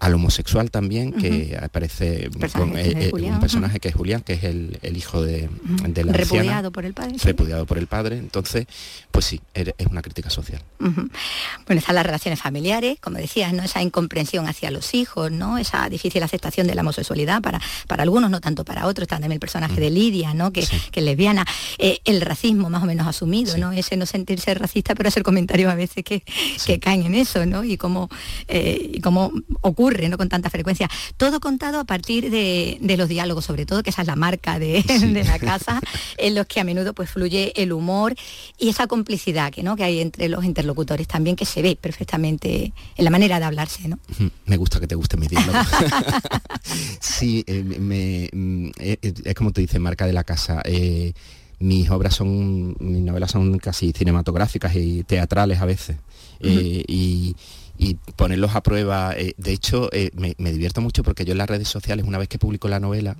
[0.00, 4.32] al homosexual también, que aparece con eh, eh, Julián, un personaje que es Julián, que
[4.32, 5.48] es el, el hijo de,
[5.88, 7.18] de la anciana, Repudiado por el padre.
[7.18, 7.26] sí.
[7.26, 8.16] repudiado por el padre.
[8.16, 8.66] Entonces,
[9.10, 10.62] pues sí, er- es una crítica social.
[10.78, 13.62] Bueno, están las relaciones familiares, como decías, ¿no?
[13.62, 15.58] Esa incomprensión hacia los hijos, ¿no?
[15.58, 19.02] Esa difícil aceptación de la homosexualidad para, para algunos, no tanto para otros.
[19.04, 20.50] Está también el personaje de Lidia, ¿no?
[20.52, 21.44] Que, que es lesbiana.
[21.78, 23.72] Eh, el racismo más o menos asumido, ¿no?
[23.72, 26.22] Ese no sentirse racista, pero hacer comentarios a veces que,
[26.64, 27.64] que caen en eso, ¿no?
[27.64, 28.08] Y cómo,
[28.48, 30.16] eh, y cómo ocurre, ¿no?
[30.18, 30.88] Con tanta frecuencia.
[31.16, 34.58] Todo contado a partir de, de los diálogos, sobre todo, que esa es la marca
[34.58, 35.80] de, de la casa,
[36.18, 38.14] en los que a menudo pues fluye el humor
[38.58, 39.76] y esa complicidad que, ¿no?
[39.76, 43.88] que hay entre los interlocutores también, que se ve perfectamente en la manera de hablarse,
[43.88, 43.98] ¿no?
[44.46, 45.58] Me gusta que te guste mi diálogo.
[47.00, 50.62] sí, eh, me- mm, eh, eh, es como tú dices, marca de la casa.
[50.64, 51.12] Eh,
[51.58, 55.96] mis obras son, mis novelas son casi cinematográficas y teatrales a veces.
[56.42, 57.36] Y,
[57.82, 61.38] y ponerlos a prueba, eh, de hecho, eh, me, me divierto mucho porque yo en
[61.38, 63.16] las redes sociales, una vez que publico la novela,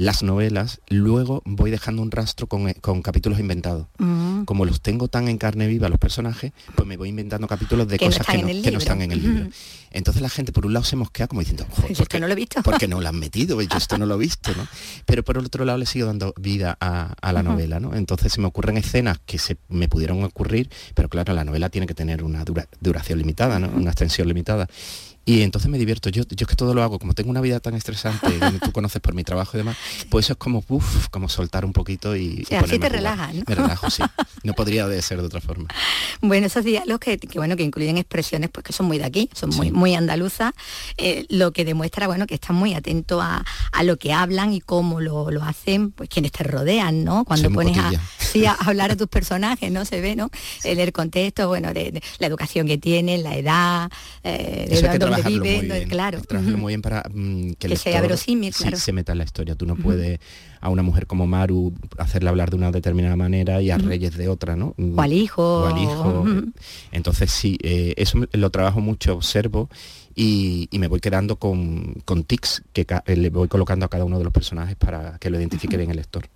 [0.00, 3.86] las novelas, luego voy dejando un rastro con, eh, con capítulos inventados.
[3.98, 4.44] Mm.
[4.44, 7.98] Como los tengo tan en carne viva los personajes, pues me voy inventando capítulos de
[7.98, 9.48] Que cosas que, no, que están en el libro.
[9.90, 12.20] Entonces la gente por un lado se mosquea como diciendo, "Joder, Yo ¿por esto qué-
[12.20, 12.62] no lo he visto.
[12.62, 13.60] ¿por qué no lo han metido?
[13.60, 14.66] Yo esto no lo he visto, ¿no?
[15.04, 17.94] Pero por el otro lado le sigo dando vida a, a la novela, ¿no?
[17.94, 21.86] Entonces se me ocurren escenas que se me pudieron ocurrir, pero claro, la novela tiene
[21.86, 23.68] que tener una dura- duración limitada, ¿no?
[23.68, 24.66] Una extensión limitada.
[25.24, 26.08] Y entonces me divierto.
[26.08, 28.28] Yo, yo es que todo lo hago, como tengo una vida tan estresante,
[28.62, 29.76] tú conoces por mi trabajo y demás,
[30.10, 32.40] pues eso es como, uff, como soltar un poquito y...
[32.40, 33.44] y Sí, así te relajas, ¿no?
[33.46, 34.02] Me relajo, sí.
[34.42, 35.68] No podría de ser de otra forma.
[36.22, 39.28] Bueno, esos diálogos que, que, bueno que incluyen expresiones pues que son muy de aquí,
[39.34, 40.54] son muy, muy andaluzas,
[40.96, 44.62] eh, lo que demuestra bueno que están muy atentos a, a lo que hablan y
[44.62, 47.26] cómo lo, lo hacen pues quienes te rodean, ¿no?
[47.26, 49.84] Cuando Soy pones a, sí, a hablar a tus personajes, ¿no?
[49.84, 50.30] Se ve, ¿no?
[50.64, 53.90] El, el contexto, bueno, de, de la educación que tienen, la edad,
[54.24, 55.88] eh, de Trabajarlo muy bien.
[55.88, 56.20] claro.
[56.22, 58.76] Trabajarlo muy bien para mm, que, el Que sea lector, verosímil, sí, claro.
[58.76, 59.54] se meta en la historia.
[59.54, 60.20] Tú no puedes
[60.60, 63.78] a una mujer como Maru hacerla hablar de una determinada manera y a.
[63.78, 64.74] Reyes de otra, ¿no?
[64.78, 65.62] O al hijo.
[65.62, 66.24] O al hijo.
[66.92, 69.68] Entonces sí, eh, eso lo trabajo mucho, observo
[70.14, 74.04] y, y me voy quedando con, con tics que eh, le voy colocando a cada
[74.04, 76.28] uno de los personajes para que lo identifique bien el lector.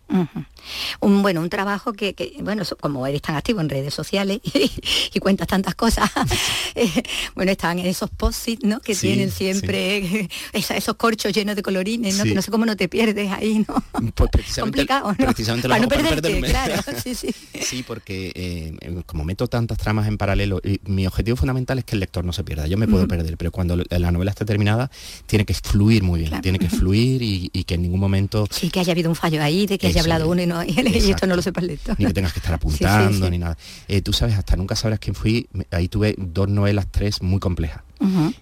[1.00, 4.40] Un, bueno, un trabajo que, que, bueno, como eres tan activo en redes sociales
[5.14, 6.10] y, cuentas tantas cosas,
[6.74, 6.88] eh,
[7.34, 8.80] bueno, están esos post-it, ¿no?
[8.80, 12.22] Que Sí, tienen siempre esa- esos corchos llenos de colorines, ¿no?
[12.24, 12.30] Sí.
[12.30, 13.82] Que no sé cómo no te pierdes ahí, ¿no?
[14.14, 15.24] Pues precisamente, Complicado, ¿no?
[15.26, 16.48] precisamente lo Para no perderte, perderme.
[16.48, 17.28] claro, sí, sí.
[17.60, 21.96] Sí, porque eh, como meto tantas tramas en paralelo, y mi objetivo fundamental es que
[21.96, 22.66] el lector no se pierda.
[22.66, 24.90] Yo me puedo perder, pero cuando la novela está terminada,
[25.26, 26.42] tiene que fluir muy bien, Claro.
[26.42, 29.42] tiene que fluir y, y que en ningún momento Sí, que haya habido un fallo
[29.42, 31.26] ahí, de que haya hablado uno y, no, y esto Exacto.
[31.26, 31.96] no lo sepa el lector.
[31.98, 33.56] ni que tengas que estar apuntando ni nada.
[33.88, 35.48] Eh, tú sabes, hasta nunca sabrás quién fui.
[35.70, 37.82] Ahí tuve dos novelas, tres muy complejas.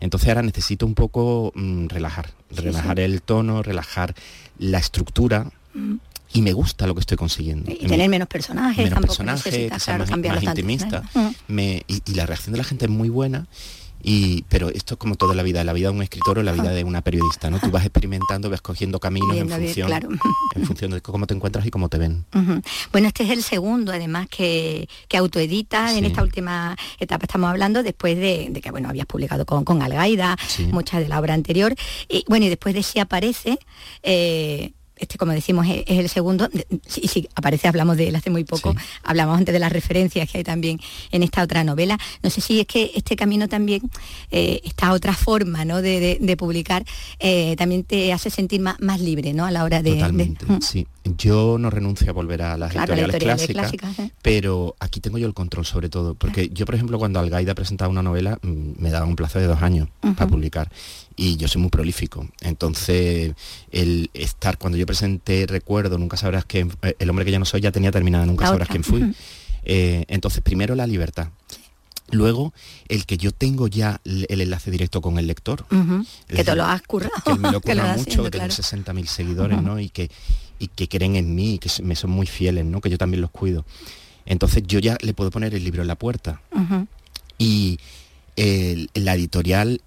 [0.01, 4.15] Entonces ahora necesito un poco mm, relajar, relajar el tono, relajar
[4.59, 5.51] la estructura.
[6.35, 7.71] Y me gusta lo que estoy consiguiendo.
[7.71, 11.03] Y tener menos personajes, menos personajes, que sea claro, más, más tanto, intimista.
[11.15, 11.35] ¿no?
[11.49, 13.47] Me- y, y la reacción de la gente es muy buena.
[14.03, 16.53] Y, pero esto es como toda la vida, la vida de un escritor o la
[16.53, 17.61] vida de una periodista, ¿no?
[17.61, 20.09] Tú vas experimentando, vas cogiendo caminos en bien, función, claro.
[20.57, 22.25] en función de cómo te encuentras y cómo te ven.
[22.93, 27.25] Bueno, este es el segundo, además, que, que autoedita en esta última etapa.
[27.25, 30.65] Estamos hablando después de, de que, bueno, habías publicado con, con Algaida, Sí.
[30.67, 31.75] mucha de la obra anterior.
[32.09, 33.59] Y bueno, y después de Si aparece,
[34.03, 36.49] eh, este, como decimos, es, es el segundo.
[37.01, 38.75] Y si aparece, hablamos de él hace muy poco.
[39.03, 41.99] Hablamos antes de las referencias que hay también en esta otra novela.
[42.23, 43.83] No sé si es que este camino también,
[44.31, 45.83] eh, esta otra forma ¿no?
[45.83, 46.85] de, de- de publicar,
[47.19, 49.45] eh, también te hace sentir más, más libre ¿no?
[49.45, 49.91] a la hora de...
[49.91, 50.61] de- Totalmente, Mm.
[50.63, 50.87] sí.
[51.05, 54.13] Yo no renuncio a volver a las Claro, editoriales clásicas, clásicas, ¿eh?
[54.23, 57.91] pero aquí tengo yo el control sobre todo, porque yo, por ejemplo, cuando Algaida presentaba
[57.91, 60.71] una novela, mm, me daba un plazo de dos años para publicar,
[61.17, 62.29] y yo soy muy prolífico.
[62.41, 63.35] Entonces,
[63.73, 66.67] el estar, cuando yo presenté Recuerdo, Nunca sabrás que
[66.99, 69.15] El hombre que ya no soy, ya tenía terminada Nunca sabrás quién fui.
[69.65, 71.29] Eh, entonces, primero la libertad.
[72.11, 72.53] Luego,
[72.89, 75.65] el que yo tengo ya el enlace directo con el lector.
[76.29, 77.13] Que te lo has currado.
[77.25, 78.53] que me lo has mucho, haciendo, que tengo claro.
[78.53, 79.63] 60.000 seguidores.
[79.63, 79.81] ¿no?
[79.81, 80.11] Y que,
[80.63, 82.81] y que creen en mí, que me son muy fieles, ¿no?
[82.81, 83.65] Que yo también los cuido.
[84.25, 86.41] Entonces yo ya le puedo poner el libro en la puerta.
[87.39, 87.79] Y
[88.37, 89.81] el- la editorial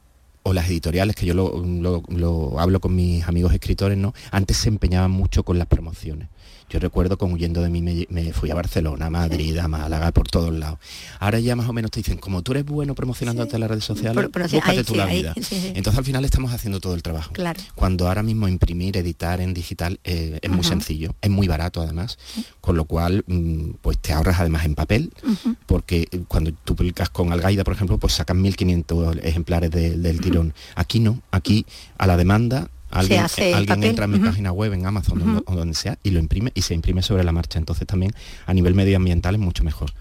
[0.44, 4.14] o las editoriales, que yo lo, lo- lo hablo con mis amigos escritores, ¿no?
[4.32, 6.28] Antes se empeñaban mucho con las promociones.
[6.69, 10.12] Yo recuerdo con Huyendo de mí me, me fui a Barcelona, a Madrid, a Málaga,
[10.12, 10.80] por todos lados.
[11.19, 13.86] Ahora ya más o menos te dicen, como tú eres bueno promocionándote en las redes
[13.86, 15.34] sociales, promoci- búscate ahí tú sí, la ahí, vida.
[15.36, 15.71] sí, sí.
[15.75, 17.32] Entonces al final estamos haciendo todo el trabajo.
[17.34, 17.62] Claro.
[17.75, 22.17] Cuando ahora mismo imprimir, editar en digital eh, es muy sencillo, es muy barato además,
[22.62, 25.12] con lo cual mm, pues te ahorras además en papel,
[25.67, 30.19] porque eh, cuando tú publicas con Algaida, por ejemplo, pues sacan 1500 ejemplares de- del
[30.19, 30.54] tirón.
[30.75, 31.65] Aquí no, aquí
[31.97, 32.69] a la demanda
[33.00, 35.98] alguien, hace eh, alguien papel, entra en mi página web, en Amazon o donde sea,
[36.04, 37.60] y lo imprime y se imprime sobre la marcha.
[37.60, 38.14] Entonces también
[38.46, 39.94] a nivel medioambiental es mucho mejor.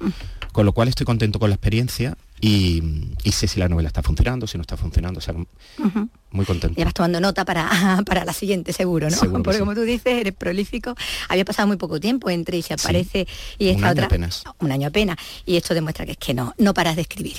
[0.53, 2.83] Con lo cual estoy contento con la experiencia y,
[3.23, 5.35] y sé si la novela está funcionando, si no está funcionando, o sea,
[6.31, 6.77] muy contento.
[6.77, 9.17] Ya vas tomando nota para, para la siguiente, seguro, ¿no?
[9.17, 9.61] Seguro Porque sí.
[9.61, 10.95] como tú dices, eres prolífico.
[11.29, 13.27] Había pasado muy poco tiempo entre y se aparece
[13.59, 14.07] y Un esta año otra.
[14.07, 14.45] apenas.
[14.59, 15.17] Un año apenas.
[15.47, 17.35] Y esto demuestra que es que no, no paras de escribir.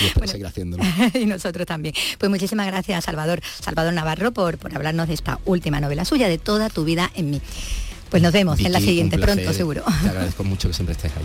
[0.00, 0.84] Y espero seguir haciéndolo.
[1.14, 1.94] y nosotros también.
[2.18, 6.38] Pues muchísimas gracias, Salvador, Salvador Navarro, por, por hablarnos de esta última novela suya, de
[6.38, 7.40] toda tu vida en mí.
[8.10, 9.82] Pues nos vemos en la un siguiente, pronto seguro.
[10.02, 11.24] Te agradezco mucho que siempre estés ahí.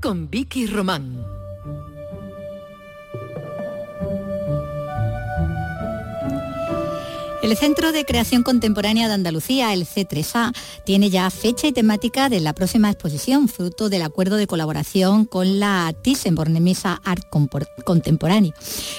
[0.00, 1.26] Con Vicky Román.
[7.42, 12.40] El Centro de Creación Contemporánea de Andalucía, el C3A, tiene ya fecha y temática de
[12.40, 17.26] la próxima exposición, fruto del acuerdo de colaboración con la Thyssen-Bornemisza Art
[17.84, 18.54] Contemporáneo.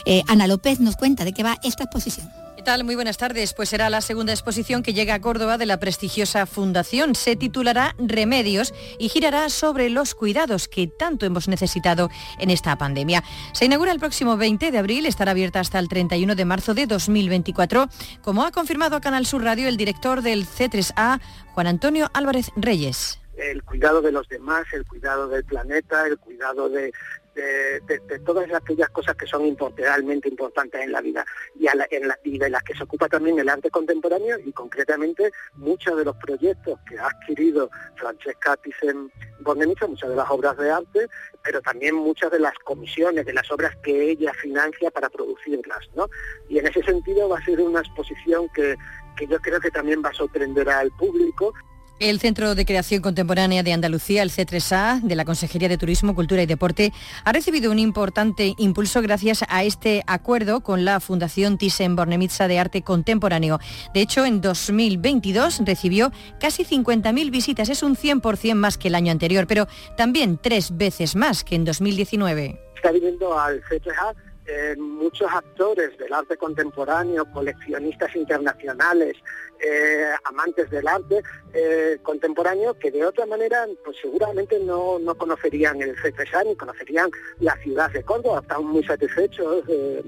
[0.06, 2.30] Eh, Ana López nos cuenta de qué va esta exposición.
[2.62, 2.84] ¿Qué tal?
[2.84, 3.56] Muy buenas tardes.
[3.56, 7.16] Pues será la segunda exposición que llega a Córdoba de la prestigiosa fundación.
[7.16, 13.24] Se titulará Remedios y girará sobre los cuidados que tanto hemos necesitado en esta pandemia.
[13.54, 16.86] Se inaugura el próximo 20 de abril, estará abierta hasta el 31 de marzo de
[16.86, 17.88] 2024,
[18.22, 21.20] como ha confirmado a Canal Sur Radio el director del C3A,
[21.56, 23.20] Juan Antonio Álvarez Reyes.
[23.38, 26.94] el cuidado de los demás, el cuidado del planeta, el cuidado de,
[27.36, 31.68] de- de- de todas aquellas cosas que son import- realmente importantes en la vida y,
[31.68, 32.08] en
[32.40, 36.80] de las que se ocupa también el arte contemporáneo y concretamente muchos de los proyectos
[36.88, 41.08] que ha adquirido Francesca Thyssen Bornemisza, muchas de las obras de arte,
[41.44, 45.80] pero también muchas de las comisiones, de las obras que ella financia para producirlas.
[45.96, 46.08] ¿no?
[46.50, 48.76] Y en ese sentido va a ser una exposición que,
[49.18, 51.54] que yo creo que también va a sorprender al público
[52.02, 56.42] El Centro de Creación Contemporánea de Andalucía, el C3A, de la Consejería de Turismo, Cultura
[56.42, 56.92] y Deporte,
[57.24, 62.82] ha recibido un importante impulso gracias a este acuerdo con la Fundación Thyssen-Bornemisza de Arte
[62.82, 63.60] Contemporáneo.
[63.94, 69.12] De hecho, en 2022 recibió casi 50.000 visitas, es un 100% más que el año
[69.12, 72.60] anterior, pero también tres veces más que en 2019.
[72.78, 74.16] está viniendo al C3A
[74.48, 79.16] eh, muchos actores del arte contemporáneo, coleccionistas internacionales,
[79.62, 81.22] eh, amantes del arte
[81.54, 87.10] eh, contemporáneo que de otra manera pues seguramente no, no conocerían el CETESA ni conocerían
[87.40, 88.40] la ciudad de Córdoba.
[88.42, 90.04] Están muy satisfechos de,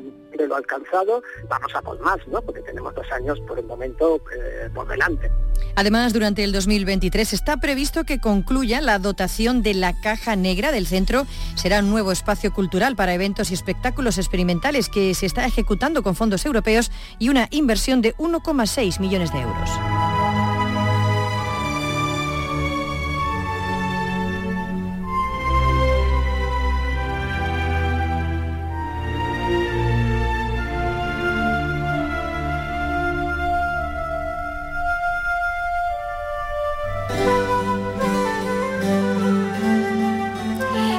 [0.48, 1.22] lo alcanzado.
[1.48, 2.42] Vamos a por más, ¿no?
[2.42, 5.30] Porque tenemos dos años por el momento eh, por delante.
[5.76, 10.88] Además, durante el 2023 está previsto que concluya la dotación de la caja negra del
[10.88, 11.26] centro.
[11.56, 16.16] Será un nuevo espacio cultural para eventos y espectáculos experimentales que se está ejecutando con
[16.16, 20.23] fondos europeos y una inversión de 1,6 millones de euros.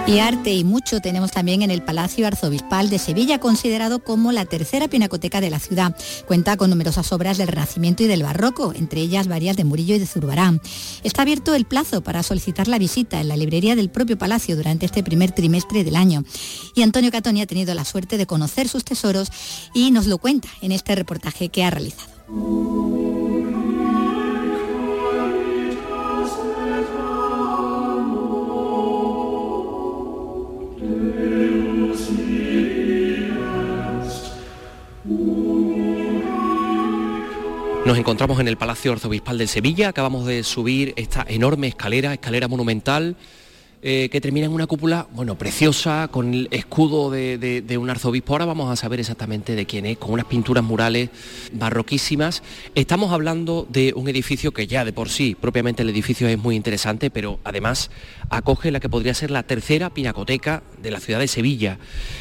[0.07, 4.44] Y arte y mucho tenemos también en el Palacio Arzobispal de Sevilla, considerado como la
[4.44, 5.96] tercera pinacoteca de la ciudad.
[6.26, 9.98] Cuenta con numerosas obras del Renacimiento y del Barroco, entre ellas varias de Murillo y
[9.98, 10.61] de Zurbarán.
[11.05, 14.84] Está abierto el plazo para solicitar la visita en la librería del propio palacio durante
[14.84, 16.22] este primer trimestre del año.
[16.74, 19.32] Y Antonio Catoni ha tenido la suerte de conocer sus tesoros
[19.72, 22.12] y nos lo cuenta en este reportaje que ha realizado.
[37.87, 42.49] Nos encontramos en el Palacio Arzobispal de Sevilla, acabamos de subir esta enorme escalera, escalera
[42.49, 43.14] monumental,
[43.87, 48.32] eh, que termina en una cúpula, bueno, preciosa, con el escudo de, un arzobispo.
[48.32, 51.11] Ahora vamos a saber exactamente de quién es, con unas pinturas murales
[51.53, 52.43] barroquísimas.
[52.74, 56.57] Estamos hablando de un edificio que ya de por sí, propiamente el edificio es muy
[56.57, 57.91] interesante, pero además
[58.30, 61.78] acoge la que podría ser la tercera pinacoteca de la ciudad de Sevilla.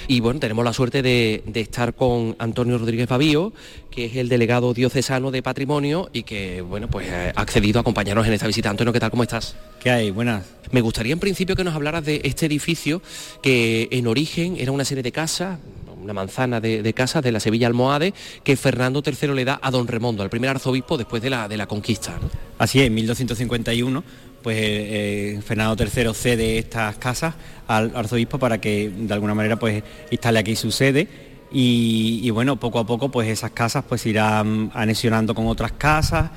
[0.10, 3.54] Y bueno, tenemos la suerte de, de estar con Antonio Rodríguez Babío,
[3.94, 8.26] que es el delegado diocesano de Patrimonio y que, bueno, pues ha accedido a acompañarnos
[8.26, 8.70] en esta visita.
[8.72, 9.12] Antonio, ¿qué tal?
[9.12, 9.56] ¿Cómo estás?
[9.80, 10.10] ¿Qué hay?
[10.10, 10.44] Buenas.
[10.72, 13.04] Me gustaría en principio que nos hablaras de este edificio
[13.44, 15.60] que en origen era una serie de casas,
[16.02, 19.70] una manzana de, de casas de la Sevilla Almohade, que Fernando III le da a
[19.70, 22.18] don Remondo, al primer arzobispo después de la, de la conquista.
[22.20, 22.32] ¿no?
[22.58, 24.04] Así es, en 1251,
[24.42, 27.36] pues eh, eh, Fernando III cede estas casas
[27.68, 32.80] al arzobispo para que de alguna manera pues instale aquí su sede y, bueno, poco
[32.80, 36.32] a poco pues esas casas pues irán anexionando con otras casas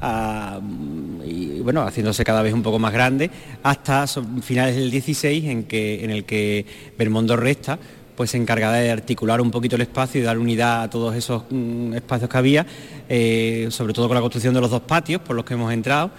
[0.00, 0.58] ah,
[1.24, 3.30] y bueno, haciéndose cada vez un poco más grande
[3.62, 4.06] hasta
[4.42, 6.64] finales del 16 en, que, en el que
[6.96, 7.78] Bermondo Resta
[8.16, 11.42] pues se encargará de articular un poquito el espacio y dar unidad a todos esos
[11.50, 12.66] mm, espacios que había,
[13.08, 16.10] eh, sobre todo con la construcción de los dos patios por los que hemos entrado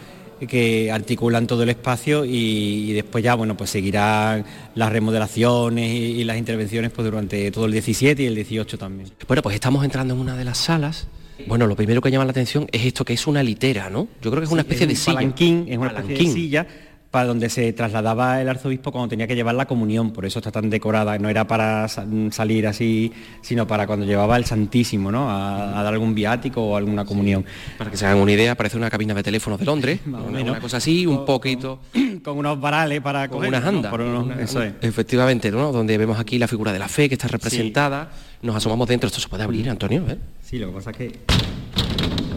[0.48, 4.44] que articulan todo el espacio y, y después ya bueno pues seguirán
[4.76, 9.10] las remodelaciones y, y las intervenciones pues durante todo el 17 y el 18 también.
[9.28, 11.08] Bueno, pues estamos entrando en una de las salas.
[11.48, 14.08] Bueno, lo primero que llama la atención es esto que es una litera, ¿no?
[14.22, 15.16] Yo creo que es una Sí, especie de silla.
[15.16, 16.34] palanquín, es una especie de Palanquín.
[16.34, 16.68] silla
[17.16, 20.52] para donde se trasladaba el arzobispo cuando tenía que llevar la comunión, por eso está
[20.52, 25.30] tan decorada, no era para sa- salir así, sino para cuando llevaba el Santísimo, ¿no?
[25.30, 27.46] A, a dar algún viático o alguna comunión.
[27.78, 30.60] Para que se hagan una idea, parece una cabina de teléfonos de Londres, una, una
[30.60, 31.80] cosa así, un poquito...
[32.22, 33.92] Con unos varales para con coger, unas andas.
[33.92, 34.74] Por unos- Una- eso es.
[34.82, 35.72] Efectivamente, ¿no?
[35.72, 38.12] Donde vemos aquí la figura de la fe que está representada.
[38.42, 39.08] Nos asomamos dentro.
[39.08, 40.18] Esto se puede abrir, Antonio, ¿eh?
[40.44, 41.20] Sí, lo que pasa es que...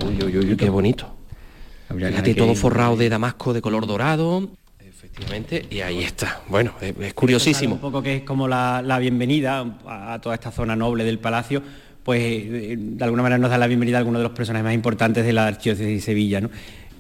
[0.07, 1.15] Uy, uy, uy, qué bonito.
[1.89, 4.51] Fíjate, todo forrado de damasco de color dorado.
[5.19, 6.43] Efectivamente, y ahí está.
[6.49, 7.75] Bueno, es, es curiosísimo.
[7.75, 11.19] Un poco que es como la, la bienvenida a, a toda esta zona noble del
[11.19, 11.61] palacio,
[12.05, 14.75] pues eh, de alguna manera nos da la bienvenida a algunos de los personajes más
[14.75, 16.51] importantes de la archidiócesis de Sevilla, ¿no?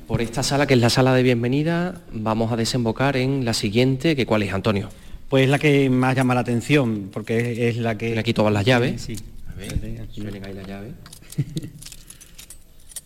[0.09, 4.16] Por esta sala, que es la sala de bienvenida, vamos a desembocar en la siguiente,
[4.16, 4.89] que cuál es, Antonio.
[5.29, 8.07] Pues es la que más llama la atención, porque es, la que...
[8.07, 9.03] Tiene aquí todas las llaves.
[9.03, 9.16] Sí.
[9.51, 10.27] A ver, aquí.
[10.45, 10.93] ahí la llave.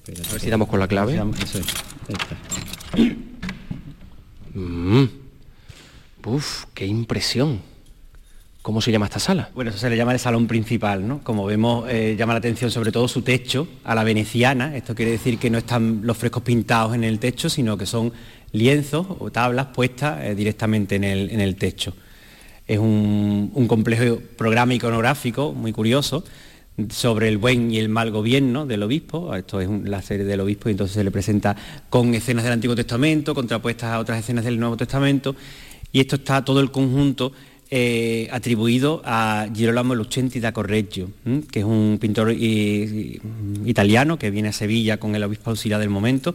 [0.08, 1.14] A ver si damos con la clave.
[1.42, 1.66] Eso es.
[2.08, 2.36] Ahí está.
[4.54, 5.04] Mm.
[6.24, 7.60] Uf, qué impresión.
[8.62, 9.50] ¿Cómo se llama esta sala?
[9.56, 11.20] Bueno, eso se le llama el salón principal, ¿no?
[11.24, 14.76] Como vemos, eh, llama la atención sobre todo su techo, a la veneciana.
[14.76, 18.12] Esto quiere decir que no están los frescos pintados en el techo, sino que son
[18.52, 21.92] lienzos o tablas puestas eh, directamente en el, en el techo.
[22.68, 26.22] Es un, un complejo programa iconográfico muy curioso
[26.90, 29.34] sobre el buen y el mal gobierno del obispo.
[29.34, 31.56] Esto es la serie del obispo y entonces se le presenta
[31.90, 35.34] con escenas del Antiguo Testamento, contrapuestas a otras escenas del Nuevo Testamento.
[35.92, 37.32] Y esto está todo el conjunto
[37.70, 41.10] eh, atribuido a Girolamo Lucenti da Correggio,
[41.50, 43.18] que es un pintor i-
[43.64, 46.34] italiano que viene a Sevilla con el obispo auxiliar del momento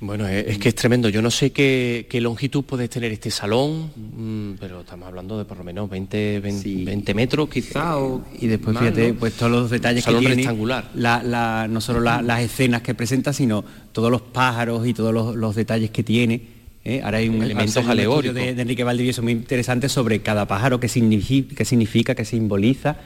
[0.00, 1.08] Bueno, es, que es tremendo.
[1.08, 5.44] Yo no sé qué, qué longitud puede tener este salón, mm, pero estamos hablando de
[5.44, 7.98] por lo menos 20, 20, 20 metros quizá.
[7.98, 9.18] o y después más, fíjate ¿no?
[9.18, 10.88] pues todos los detalles Salón que tiene rectangular.
[10.94, 15.12] la- la- no solo la- las escenas que presenta sino todos los pájaros y todos
[15.12, 16.42] los, los detalles que tiene
[16.84, 17.00] ¿eh?
[17.02, 18.36] ahora hay un estudio alegóricos.
[18.36, 22.96] de, de Enrique Valdivieso muy interesante sobre cada pájaro qué significa qué significa qué simboliza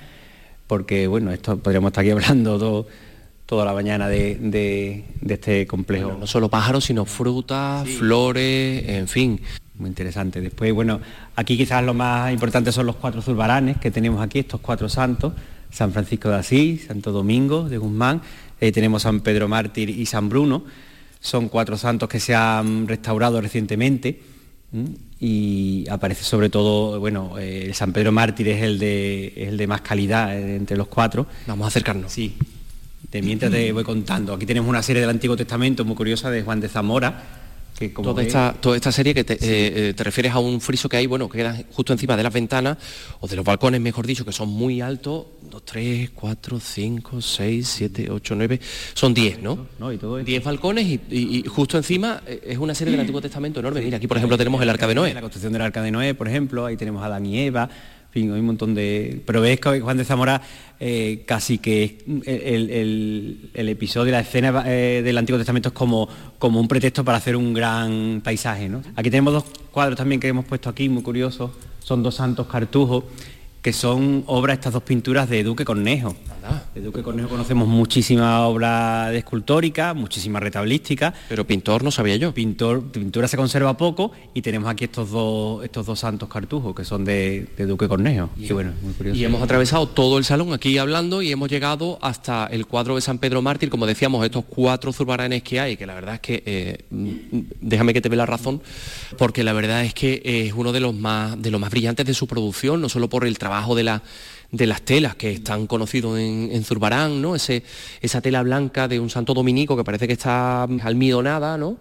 [0.67, 2.87] porque bueno esto podríamos estar aquí hablando todo-
[3.53, 8.83] toda la mañana de, de- de este complejo Bueno, no solo pájaros, sino frutas, flores,
[8.89, 9.39] en fin.
[9.75, 10.41] muy interesante.
[10.41, 11.03] Después, bueno,
[11.37, 15.35] aquí quizás lo más importante son los cuatro zurbaranes que tenemos aquí, estos cuatro santos,
[15.71, 18.23] San Francisco de Asís, Santo Domingo de Guzmán,
[18.59, 20.65] eh, tenemos San Pedro Mártir y San Bruno,
[21.21, 24.19] son cuatro santos que se han restaurado recientemente
[25.21, 29.67] y aparece sobre todo, bueno, eh, el San Pedro Mártir es el de, el de
[29.67, 31.27] más calidad eh, entre los cuatro.
[31.47, 32.11] Vamos a acercarnos.
[32.11, 32.35] Sí,
[33.13, 34.35] de mientras te voy contando.
[34.35, 37.23] Aquí tenemos una serie del Antiguo Testamento muy curiosa de Juan de Zamora,
[37.79, 39.39] que como Toda esta, toda esta serie que te, eh,
[39.91, 42.33] eh, te refieres a un friso que hay, bueno, que queda justo encima de las
[42.33, 42.79] ventanas,
[43.21, 47.69] o de los balcones, mejor dicho, que son muy altos, 2, 3, 4, 5, 6,
[47.69, 48.61] 7, 8, 9,
[48.95, 49.67] son 10, ¿no?
[49.79, 50.27] No, y todo esto.
[50.27, 53.81] 10 balcones y, y- y justo encima eh, es una serie del Antiguo Testamento enorme.
[53.83, 55.13] Mira, aquí por ejemplo tenemos el Arca de Noé.
[55.15, 57.69] La construcción del Arca de Noé, por ejemplo, ahí tenemos a Adán y Eva,
[58.13, 59.21] fin, un montón de...
[59.27, 60.43] Pero ves que Juan de Zamora
[60.81, 66.09] eh, casi que el, el- el episodio, la escena eh, del Antiguo Testamento es como,
[66.39, 68.69] como un pretexto para hacer un gran paisaje.
[68.69, 68.83] ¿no?
[68.97, 71.51] Aquí tenemos dos cuadros también que hemos puesto aquí, muy curiosos,
[71.81, 73.05] son dos santos cartujos,
[73.63, 76.17] que son obras, estas dos pinturas de Duque Cornejo.
[76.75, 81.15] De Duque Cornejo conocemos muchísima obra de escultórica, muchísima retablística.
[81.29, 82.35] Pero pintor no sabía yo.
[82.35, 86.85] Pintor, pintura se conserva poco y tenemos aquí estos dos, estos dos santos cartujos que
[86.85, 88.31] son de, de Duque Cornejo.
[88.37, 89.17] Y bueno, muy curioso.
[89.17, 93.01] Y hemos atravesado todo el salón aquí hablando y hemos llegado hasta el cuadro de
[93.01, 96.43] San Pedro Mártir, como decíamos, estos cuatro zurbaranes que hay, que la verdad es que,
[96.45, 98.61] eh, mm, déjame que te dé la razón,
[99.17, 102.15] porque la verdad es que es uno de los más, de los más brillantes de
[102.15, 104.03] su producción, no solo por el trabajo de la
[104.51, 107.35] de las telas que están conocidos en, en Zurbarán, ¿no?
[107.35, 107.63] Ese,
[108.03, 111.79] esa tela blanca de un santo dominico que parece que está almidonada, ¿no?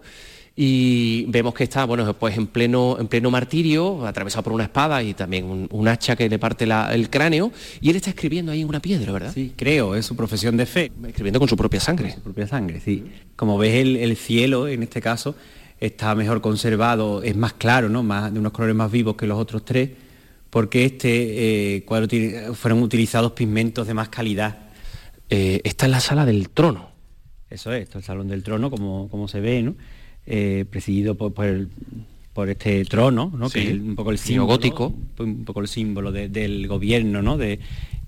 [0.54, 5.02] y vemos que está bueno pues en pleno en pleno martirio atravesado por una espada
[5.02, 7.50] y también un, un hacha que le parte la- el cráneo
[7.80, 10.66] y él está escribiendo ahí en una piedra verdad Sí, creo, es su profesión de
[10.66, 10.92] fe.
[11.06, 13.02] escribiendo con su propia sangre Su propia sangre, sí.
[13.34, 15.34] Como ves, el, el cielo, en este caso,
[15.80, 18.02] está mejor conservado, es más claro, ¿no?
[18.02, 19.88] Más, de unos colores más vivos que los otros tres,
[20.52, 22.06] porque este eh, cuadro
[22.54, 24.58] fueron utilizados pigmentos de más calidad.
[25.30, 26.90] Eh, esta es la sala del trono
[27.48, 29.76] Eso es, esto es el Salón del Trono, como, como se ve, ¿no?
[30.26, 31.68] Eh, presidido por, por el-
[32.34, 33.48] por este trono, ¿no?
[33.48, 34.94] Sí, que es un poco el símbolo, gótico.
[35.20, 37.38] un poco el símbolo de- del gobierno, ¿no?
[37.38, 37.58] De,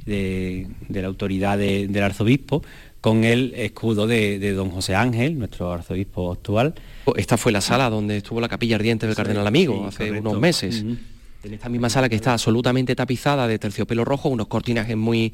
[0.04, 2.62] de- de la autoridad de- del arzobispo,
[3.00, 6.74] con el escudo de, de don José Ángel, nuestro arzobispo actual.
[7.16, 10.28] esta fue la sala donde estuvo la capilla ardiente del cardenal amigo sí, hace correcto.
[10.30, 10.84] unos meses.
[11.44, 15.32] En esta misma sala que está absolutamente tapizada de terciopelo rojo, unos cortinajes muy,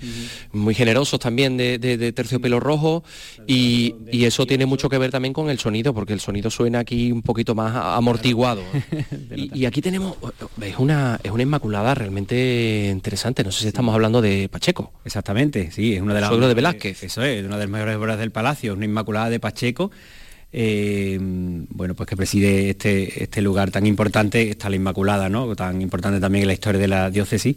[0.52, 3.04] muy generosos también de, de- de terciopelo rojo
[3.46, 6.80] y, y eso tiene mucho que ver también con el sonido, porque el sonido suena
[6.80, 8.62] aquí un poquito más amortiguado.
[9.36, 10.16] y, y aquí tenemos,
[10.60, 14.92] es una, es una inmaculada realmente interesante, no sé si estamos hablando de Pacheco.
[15.04, 17.02] Exactamente, sí, es una de las Suegro de Velázquez.
[17.02, 19.90] Eso es, una de las mejores obras del palacio, una inmaculada de Pacheco.
[20.52, 25.54] Eh, bueno, pues que preside este, este lugar tan importante, está la Inmaculada, ¿no?
[25.54, 27.56] Tan importante también en la historia de la diócesis.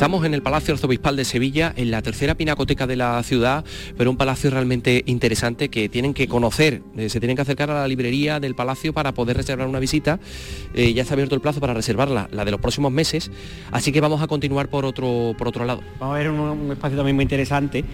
[0.00, 3.66] Estamos en el Palacio Arzobispal de Sevilla, en la tercera pinacoteca de la ciudad,
[3.98, 6.80] pero un palacio realmente interesante que tienen que conocer.
[6.96, 10.18] Eh, se tienen que acercar a la librería del palacio para poder reservar una visita.
[10.72, 13.30] Eh, ya está abierto el plazo para reservarla, la de los próximos meses.
[13.72, 15.82] Así que vamos a continuar por otro, por otro lado.
[15.98, 17.84] Vamos a ver un, un espacio también muy interesante,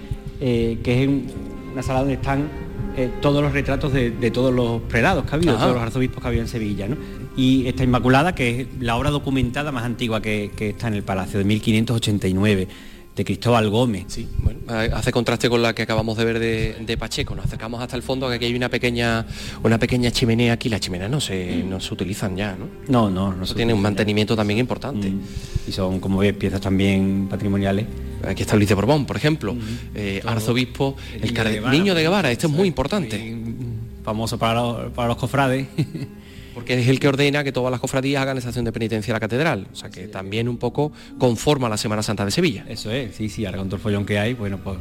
[0.40, 1.26] eh, que es un-
[1.72, 2.48] una sala donde están
[2.96, 5.62] eh, todos los retratos de, de todos los prelados que ha habido, Ajá.
[5.64, 6.86] todos los arzobispos que ha habido en Sevilla.
[6.86, 6.96] ¿no?
[7.36, 11.02] Y esta Inmaculada, que es la obra documentada más antigua que, que está en el
[11.02, 12.68] Palacio, de 1589,
[13.14, 14.04] de Cristóbal Gómez.
[14.08, 17.34] Sí, bueno, eh, hace contraste con la que acabamos de ver de, de Pacheco.
[17.34, 19.26] Nos acercamos hasta el fondo, que aquí hay una pequeña,
[19.62, 20.68] una pequeña chimenea aquí.
[20.70, 22.68] Las chimeneas no se, no se utilizan ya, ¿no?
[22.88, 23.82] No, no, no Eso tiene un ya.
[23.84, 25.10] mantenimiento también importante.
[25.10, 25.20] Mm.
[25.68, 27.86] Y son, como ves, piezas también patrimoniales.
[28.26, 29.54] Aquí está Luis de Borbón, por ejemplo,
[29.94, 30.32] eh, Todo.
[30.32, 33.54] arzobispo, el, Niño carde- de Guevara, niño de Guevara, este es muy importante, muy
[34.02, 35.66] famoso para los, para los cofrades.
[36.56, 39.20] porque es el que ordena que todas las cofradías hagan estación de penitencia a la
[39.20, 42.64] catedral, o sea que también un poco conforma la Semana Santa de Sevilla.
[42.66, 44.78] Eso es, sí, sí, ahora con todo el follón que hay, bueno, pues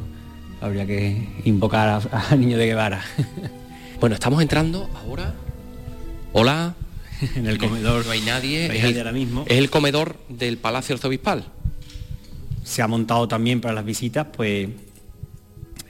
[0.61, 3.03] habría que invocar a, a Niño de Guevara.
[3.99, 5.33] Bueno, estamos entrando ahora.
[6.33, 6.75] Hola.
[7.35, 8.05] en el comedor.
[8.05, 9.45] No hay nadie, no hay es, nadie el, ahora mismo.
[9.47, 11.45] es el comedor del Palacio Arzobispal.
[12.63, 14.67] Se ha montado también para las visitas, pues,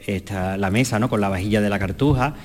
[0.05, 1.09] está la mesa, ¿no?
[1.09, 2.35] Con la vajilla de la cartuja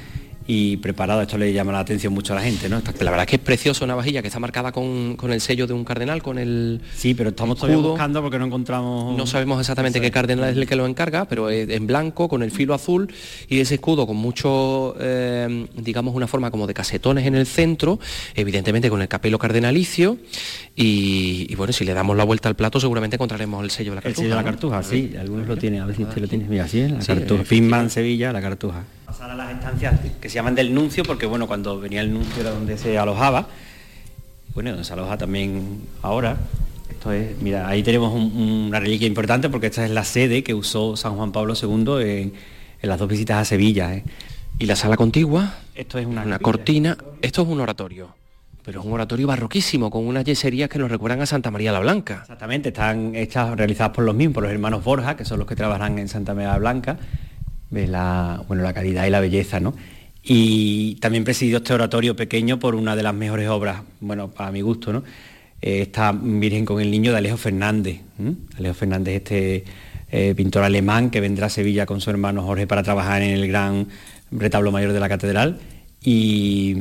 [0.52, 2.82] y preparado, esto le llama la atención mucho a la gente, ¿no?
[3.00, 5.68] La verdad es que es preciosa una vajilla que está marcada con, con el sello
[5.68, 7.90] de un cardenal, con el Sí, pero estamos todavía escudo.
[7.90, 9.16] buscando porque no encontramos...
[9.16, 12.42] No sabemos exactamente qué cardenal es el que lo encarga, pero es en blanco, con
[12.42, 13.12] el filo azul
[13.48, 18.00] y ese escudo con mucho, eh, digamos, una forma como de casetones en el centro,
[18.34, 20.18] evidentemente con el capelo cardenalicio
[20.74, 23.96] y, y bueno, si le damos la vuelta al plato seguramente encontraremos el sello de
[23.96, 24.22] la El cartuja.
[24.24, 24.50] sello de la ¿no?
[24.50, 26.46] cartuja, sí, algunos lo tienen, a ver si usted lo tiene.
[26.48, 27.44] Mira, sí, la Sí, cartuja.
[27.44, 28.84] Finman, Sevilla, la cartuja.
[29.20, 32.40] Pasar a las estancias que se llaman del nuncio, porque bueno, cuando venía el nuncio
[32.40, 33.48] era donde se alojaba.
[34.54, 36.38] Bueno, donde se aloja también ahora.
[36.88, 38.32] Esto es, mira, ahí tenemos un-
[38.68, 42.32] una reliquia importante porque esta es la sede que usó San Juan Pablo II en,
[42.80, 43.92] en las dos visitas a Sevilla.
[43.94, 44.04] ¿eh?
[44.58, 48.14] Y la sala contigua, Esto es una, una cortina, esto es un oratorio,
[48.64, 51.80] pero es un oratorio barroquísimo, con unas yeserías que nos recuerdan a Santa María la
[51.80, 52.20] Blanca.
[52.22, 55.56] Exactamente, están hechas, realizadas por los mismos, por los hermanos Borja, que son los que
[55.56, 56.96] trabajan en Santa María Blanca,
[57.70, 59.74] la, bueno, la calidad y la belleza, ¿no?
[60.22, 64.60] Y también presidió este oratorio pequeño por una de las mejores obras, bueno, para mi
[64.60, 65.02] gusto, ¿no?
[65.62, 68.00] Eh, esta Virgen con el Niño de Alejo Fernández.
[68.58, 69.64] Alejo Fernández, este
[70.10, 73.48] eh, pintor alemán que vendrá a Sevilla con su hermano Jorge para trabajar en el
[73.48, 73.86] gran
[74.30, 75.58] retablo mayor de la catedral.
[76.02, 76.74] Y,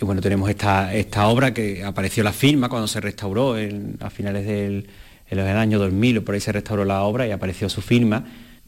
[0.00, 4.46] bueno, tenemos esta, esta obra que apareció la firma cuando se restauró en- a finales
[4.46, 4.86] del,
[5.30, 8.24] años 2000, o por ahí se restauró la obra y apareció su firma.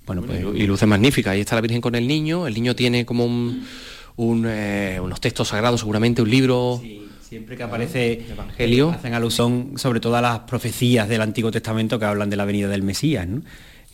[0.07, 1.33] Bueno, pues Y luce magnífica.
[1.33, 2.47] Ahí está la Virgen con el niño.
[2.47, 3.67] El niño tiene como un,
[4.17, 6.81] un, eh, unos textos sagrados, seguramente un libro.
[7.21, 8.91] Siempre que aparece Evangelio.
[8.91, 12.69] hacen alusión sobre todo a las profecías del Antiguo Testamento que hablan de la venida
[12.69, 13.43] del Mesías, ¿no?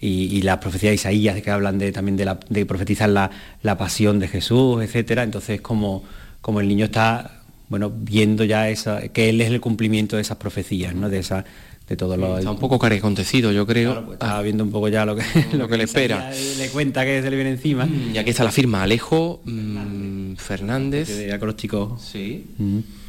[0.03, 3.31] Y, y las profecías de Isaías que hablan de, también de, la, de profetizar la,
[3.63, 5.23] la pasión de Jesús, etcétera.
[5.23, 6.05] Entonces como,
[6.41, 10.37] como el niño está bueno viendo ya esa, que él es el cumplimiento de esas
[10.37, 11.09] profecías, ¿no?
[11.09, 11.45] De esa
[11.89, 13.91] de todo lo Está un poco carecontecido, yo creo.
[13.93, 15.23] Claro, pues estaba viendo un poco ya lo que,
[15.57, 16.31] lo que le espera.
[16.59, 17.87] Le cuenta que se le viene encima.
[18.15, 21.09] Y aquí está la firma, Alejo mm, Fernández.
[21.09, 21.99] De acróstico.
[22.01, 22.47] Sí.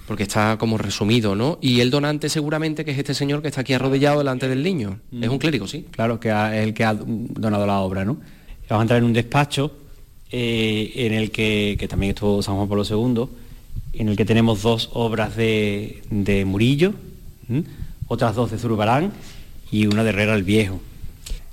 [0.07, 1.59] Porque está como resumido, ¿no?
[1.61, 4.99] Y el donante seguramente que es este señor que está aquí arrodillado delante del niño.
[5.21, 5.85] Es un clérigo, sí.
[5.91, 8.17] Claro, que ha- es el que ha donado la obra, ¿no?
[8.69, 9.71] Vamos a entrar en un despacho
[10.31, 13.25] eh, en el que, que también estuvo San Juan Pablo II,
[13.93, 16.93] en el que tenemos dos obras de, de Murillo.
[18.13, 19.11] Otras dos de Zurbarán
[19.71, 20.79] y una de Herrera el Viejo.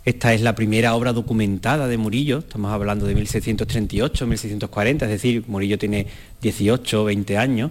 [0.04, 5.44] Esta es la primera obra documentada de Murillo, estamos hablando de 1638, 1640, es decir,
[5.46, 6.06] Murillo tiene
[6.42, 7.70] 18, 20 años,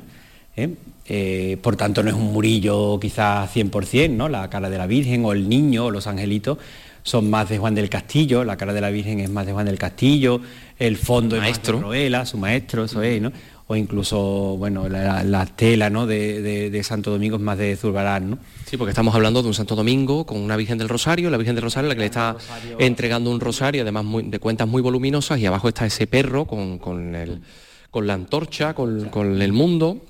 [0.56, 0.74] ¿eh?
[1.12, 4.30] Eh, por tanto no es un Murillo quizás 100%, ¿no?
[4.30, 6.60] La cara de la Virgen o el niño o los angelitos
[7.04, 9.66] son más de Juan del Castillo, la cara de la Virgen es más de Juan
[9.66, 10.42] del Castillo,
[10.78, 11.78] el fondo Maestro.
[11.78, 13.32] es más de Roela, su maestro, eso es, ¿no?
[13.72, 14.18] O incluso,
[14.58, 16.08] bueno, la, la tela, ¿no?
[16.08, 18.40] De, Santo Domingo es más de Zurbarán, ¿no?
[18.66, 21.54] Sí, porque estamos hablando de un Santo Domingo con una Virgen del Rosario, la Virgen
[21.54, 22.36] del Rosario la que le está
[22.80, 26.80] entregando un rosario, además muy- de cuentas muy voluminosas, y abajo está ese perro con,
[26.80, 27.16] con
[27.92, 30.04] con la antorcha, con, el mundo.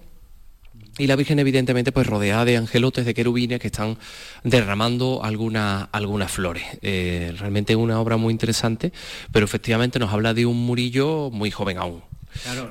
[0.98, 3.98] Y la Virgen evidentemente pues rodeada de angelotes, de querubines que están
[4.46, 6.64] derramando alguna- algunas flores.
[6.82, 8.94] Eh, realmente una obra muy interesante,
[9.34, 12.02] pero efectivamente nos habla de un Murillo muy joven aún.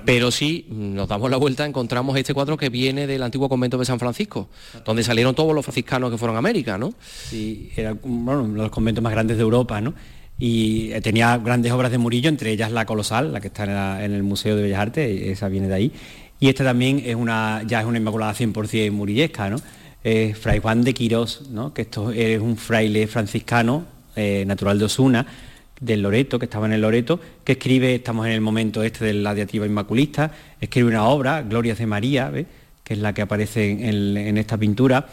[0.04, 3.84] Pero sí, nos damos la vuelta, encontramos este cuadro que viene del antiguo convento de
[3.84, 4.48] San Francisco,
[4.84, 6.94] donde salieron todos los franciscanos que fueron a América, ¿no?
[7.02, 9.94] Sí, era bueno, uno de los conventos más grandes de Europa, ¿no?
[10.38, 13.74] Y eh, tenía grandes obras de Murillo, entre ellas la colosal, la que está en,
[13.74, 15.92] la- en el Museo de Bellas Artes, esa viene de ahí.
[16.40, 19.56] Y esta también es una, ya es una inmaculada 100% murillesca, ¿no?
[20.04, 21.74] Es Fray Juan de Quirós, ¿no?
[21.74, 23.84] Que esto es un fraile franciscano,
[24.14, 25.26] eh, natural de Osuna,
[25.80, 29.14] del Loreto, que estaba en el Loreto, que escribe, estamos en el momento este de
[29.14, 32.32] la diativa inmaculista, escribe una obra, Glorias de María,
[32.82, 35.06] que es la que aparece en, esta pintura,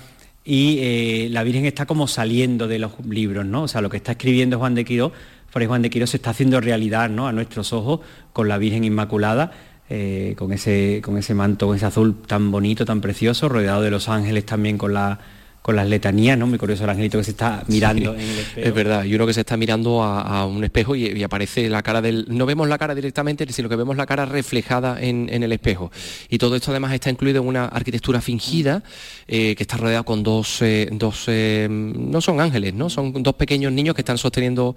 [0.44, 3.64] y eh, la Virgen está como saliendo de los libros, ¿no?
[3.64, 5.12] O sea, lo que está escribiendo Juan de Quirós,
[5.50, 7.28] Fray Juan de Quirós se está haciendo realidad, ¿no?
[7.28, 8.02] A nuestros ojos,
[8.34, 9.52] con la Virgen Inmaculada,
[9.90, 13.92] eh, con, ese, con ese manto, con ese azul tan bonito, tan precioso, rodeado de
[13.92, 15.20] los ángeles también con, la,
[15.66, 16.46] con las letanías, ¿no?
[16.46, 18.68] Muy curioso el angelito que se está mirando Sí, en el espejo.
[18.68, 21.70] Es verdad, y uno que se está mirando a, a un espejo y, y aparece
[21.70, 22.26] la cara del...
[22.30, 25.92] No vemos la cara directamente, sino que vemos la cara reflejada en, en el espejo.
[26.30, 28.84] Y todo esto además está incluido en una arquitectura fingida
[29.28, 30.62] eh, que está rodeada con dos...
[30.62, 32.88] eh, dos eh, no son ángeles, ¿no?
[32.92, 34.76] Son dos pequeños niños que están sosteniendo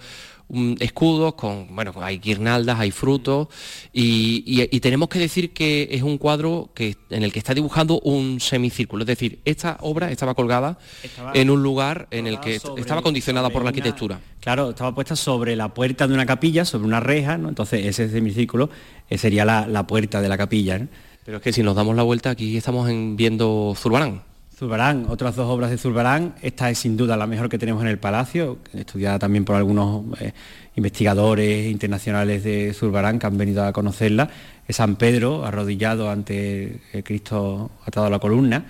[0.80, 3.48] escudos con, bueno, hay guirnaldas, hay frutos
[3.92, 7.52] y, y- y tenemos que decir que es un cuadro que, en el que está
[7.52, 12.40] dibujando un semicírculo, es decir, esta obra estaba colgada Estaba en un lugar en el
[12.40, 14.20] que estaba condicionada por la arquitectura.
[14.40, 17.48] Claro, estaba puesta sobre la puerta de una capilla, sobre una reja, ¿no?
[17.48, 18.70] Entonces ese semicírculo
[19.08, 20.88] eh, sería la, la puerta de la capilla, ¿no?
[21.24, 24.22] Pero es que si nos damos la vuelta aquí estamos en, viendo Zurbarán.
[24.58, 27.88] Zurbarán, otras dos obras de Zurbarán, esta es sin duda la mejor que tenemos en
[27.88, 30.32] el Palacio, estudiada también por algunos eh,
[30.74, 34.28] investigadores internacionales de Zurbarán que han venido a conocerla,
[34.66, 38.64] es San Pedro arrodillado ante el Cristo atado a la columna,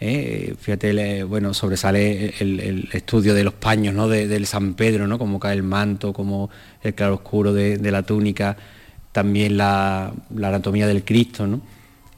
[0.00, 4.08] eh, fíjate, bueno, sobresale el, estudio de los paños, ¿no?
[4.08, 5.18] del San Pedro, ¿no?
[5.18, 6.50] Como cae el manto, como
[6.82, 8.56] el claroscuro de, de la túnica,
[9.12, 11.60] también la, la anatomía del Cristo, ¿no?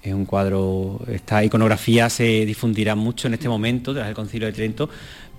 [0.03, 4.53] es un cuadro, esta iconografía se difundirá mucho en este momento tras el Concilio de
[4.53, 4.89] Trento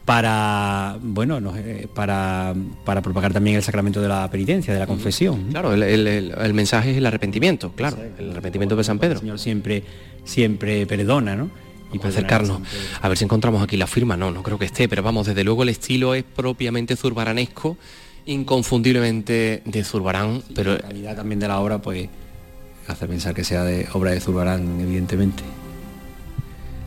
[0.06, 2.54] para bueno eh, para,
[2.86, 5.50] para, propagar también el sacramento de la penitencia, de la confesión.
[5.50, 9.16] Claro, el, mensaje es el arrepentimiento, claro, el arrepentimiento de San Pedro.
[9.16, 9.84] El Señor siempre,
[10.24, 11.50] siempre perdona, ¿no?
[11.94, 12.60] Y para acercarnos,
[13.02, 15.44] a ver si encontramos aquí la firma, no, no creo que esté, pero vamos, desde
[15.44, 17.78] luego el estilo es propiamente zurbaranesco,
[18.26, 20.74] inconfundiblemente de Zurbarán, pero...
[20.74, 22.10] La calidad también de la obra, pues
[22.88, 25.44] hace pensar que sea de obra de Zurbarán, evidentemente.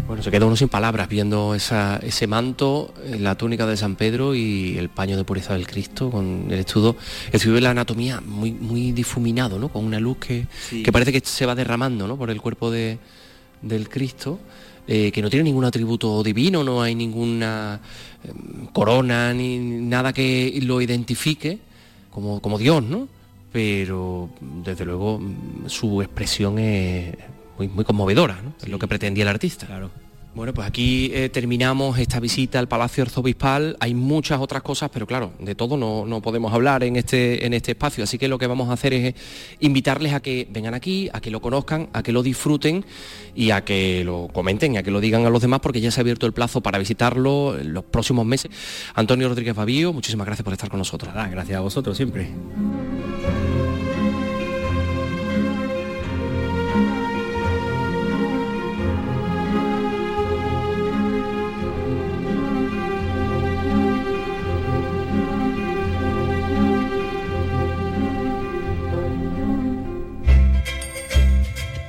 [0.07, 4.79] Bueno, se queda uno sin palabras viendo ese manto, la túnica de San Pedro y
[4.79, 6.95] el paño de pureza del Cristo con el estudio,
[7.29, 9.69] el estudio de la anatomía muy, muy difuminado, ¿no?
[9.69, 10.47] Con una luz que,
[10.85, 12.17] que parece que se va derramando, ¿no?
[12.17, 12.99] Por el cuerpo de,
[13.63, 14.39] del Cristo.
[14.89, 17.81] Eh, que no tiene ningún atributo divino, no hay ninguna
[18.23, 21.59] em, corona ni nada que lo identifique
[22.11, 23.09] como, como Dios, ¿no?
[23.53, 25.21] pero desde luego
[25.67, 27.15] su expresión es
[27.59, 28.55] muy, muy conmovedora, ¿no?
[28.61, 29.67] es lo que pretendía el artista.
[29.67, 29.91] Claro.
[30.37, 33.75] Bueno, pues aquí eh, terminamos esta visita al Palacio Arzobispal.
[33.81, 37.71] Hay muchas otras cosas, pero claro, de todo no, podemos hablar en este, en este
[37.71, 38.05] espacio.
[38.05, 39.15] Así que lo que vamos a hacer es
[39.61, 42.85] invitarles a que vengan aquí, a que lo conozcan, a que lo disfruten
[43.35, 45.91] y a que lo comenten y a que lo digan a los demás, porque ya
[45.91, 48.51] se ha abierto el plazo para visitarlo en los próximos meses.
[48.95, 51.15] Antonio Rodríguez Babío, muchísimas gracias por estar con nosotros.
[51.15, 52.29] gracias a vosotros siempre.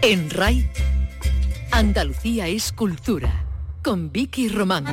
[0.10, 0.66] En RAI,
[1.70, 3.44] Andalucía es cultura,
[3.84, 4.86] con Vicky Román.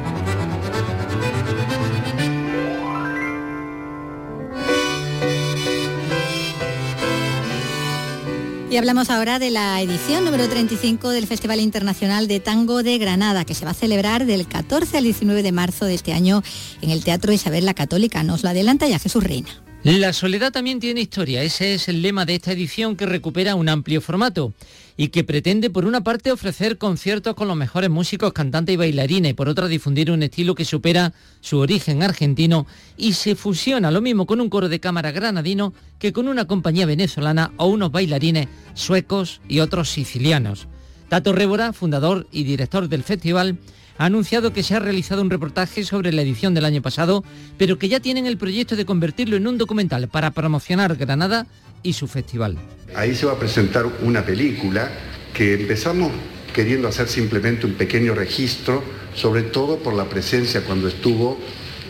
[8.68, 13.44] Y hablamos ahora de la edición número 35 del Festival Internacional de Tango de Granada,
[13.44, 16.42] que se va a celebrar del 14 al 19 de marzo de este año
[16.82, 18.24] en el Teatro Isabel la Católica.
[18.24, 19.62] Nos lo adelanta ya Jesús Reina.
[19.84, 23.68] La soledad también tiene historia, ese es el lema de esta edición que recupera un
[23.68, 24.54] amplio formato
[24.96, 29.32] y que pretende por una parte ofrecer conciertos con los mejores músicos, cantantes y bailarines
[29.32, 31.12] y por otra difundir un estilo que supera
[31.42, 32.66] su origen argentino
[32.96, 36.86] y se fusiona lo mismo con un coro de cámara granadino que con una compañía
[36.86, 40.66] venezolana o unos bailarines suecos y otros sicilianos.
[41.10, 43.58] Tato Révora, fundador y director del festival,
[43.98, 47.24] ha anunciado que se ha realizado un reportaje sobre la edición del año pasado,
[47.58, 51.46] pero que ya tienen el proyecto de convertirlo en un documental para promocionar Granada
[51.82, 52.56] y su festival.
[52.94, 54.90] Ahí se va a presentar una película
[55.32, 56.10] que empezamos
[56.52, 58.82] queriendo hacer simplemente un pequeño registro,
[59.14, 61.38] sobre todo por la presencia cuando estuvo,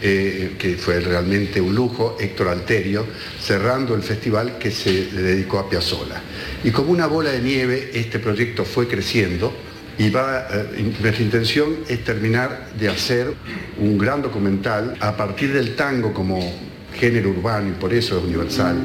[0.02, 3.06] eh, que fue realmente un lujo, Héctor Alterio,
[3.40, 6.20] cerrando el festival que se dedicó a Piazzolla.
[6.64, 9.52] Y como una bola de nieve, este proyecto fue creciendo
[9.98, 13.34] y va, eh, nuestra intención es terminar de hacer
[13.78, 16.40] un gran documental a partir del tango como
[16.94, 18.76] género urbano y por eso es universal.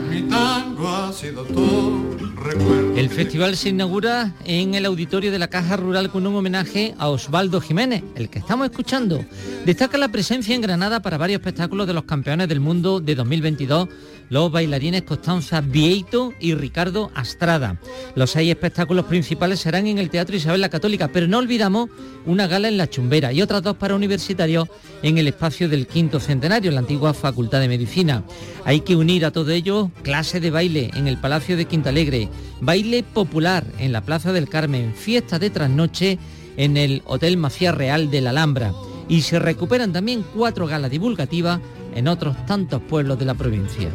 [2.95, 7.09] El festival se inaugura en el auditorio de la Caja Rural con un homenaje a
[7.09, 9.25] Osvaldo Jiménez, el que estamos escuchando.
[9.65, 13.89] Destaca la presencia en Granada para varios espectáculos de los campeones del mundo de 2022
[14.29, 17.77] los bailarines Constanza Vieito y Ricardo Astrada.
[18.15, 21.89] Los seis espectáculos principales serán en el Teatro Isabel la Católica, pero no olvidamos
[22.25, 24.69] una gala en La Chumbera y otras dos para universitarios
[25.01, 28.23] en el espacio del quinto centenario, en la antigua Facultad de Medicina.
[28.65, 32.28] Hay que unir a todo ello clase de baile en el Palacio de Quintalegre,
[32.61, 36.17] baile popular en la Plaza del Carmen, fiesta de trasnoche
[36.57, 38.73] en el Hotel Mafia Real de la Alhambra
[39.07, 41.59] y se recuperan también cuatro galas divulgativas
[41.95, 43.89] en otros tantos pueblos de la provincia.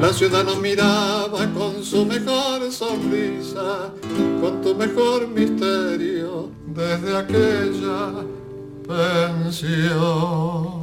[0.00, 3.92] La ciudad nos miraba con su mejor sonrisa,
[4.40, 8.24] con tu mejor misterio, desde aquella
[8.88, 10.80] pensión.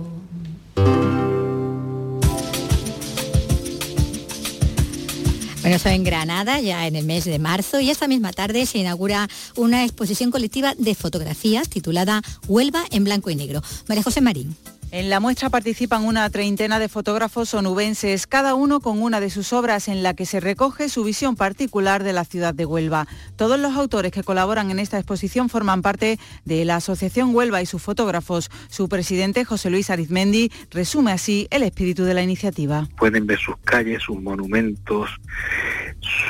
[5.68, 8.78] Bueno, eso en Granada, ya en el mes de marzo, y esta misma tarde se
[8.78, 13.61] inaugura una exposición colectiva de fotografías titulada Huelva en blanco y negro.
[13.89, 14.55] María José Marín.
[14.89, 19.51] En la muestra participan una treintena de fotógrafos onubenses, cada uno con una de sus
[19.51, 23.05] obras en la que se recoge su visión particular de la ciudad de Huelva.
[23.35, 27.65] Todos los autores que colaboran en esta exposición forman parte de la Asociación Huelva y
[27.65, 28.49] sus fotógrafos.
[28.69, 32.88] Su presidente, José Luis Arizmendi, resume así el espíritu de la iniciativa.
[32.97, 35.09] Pueden ver sus calles, sus monumentos,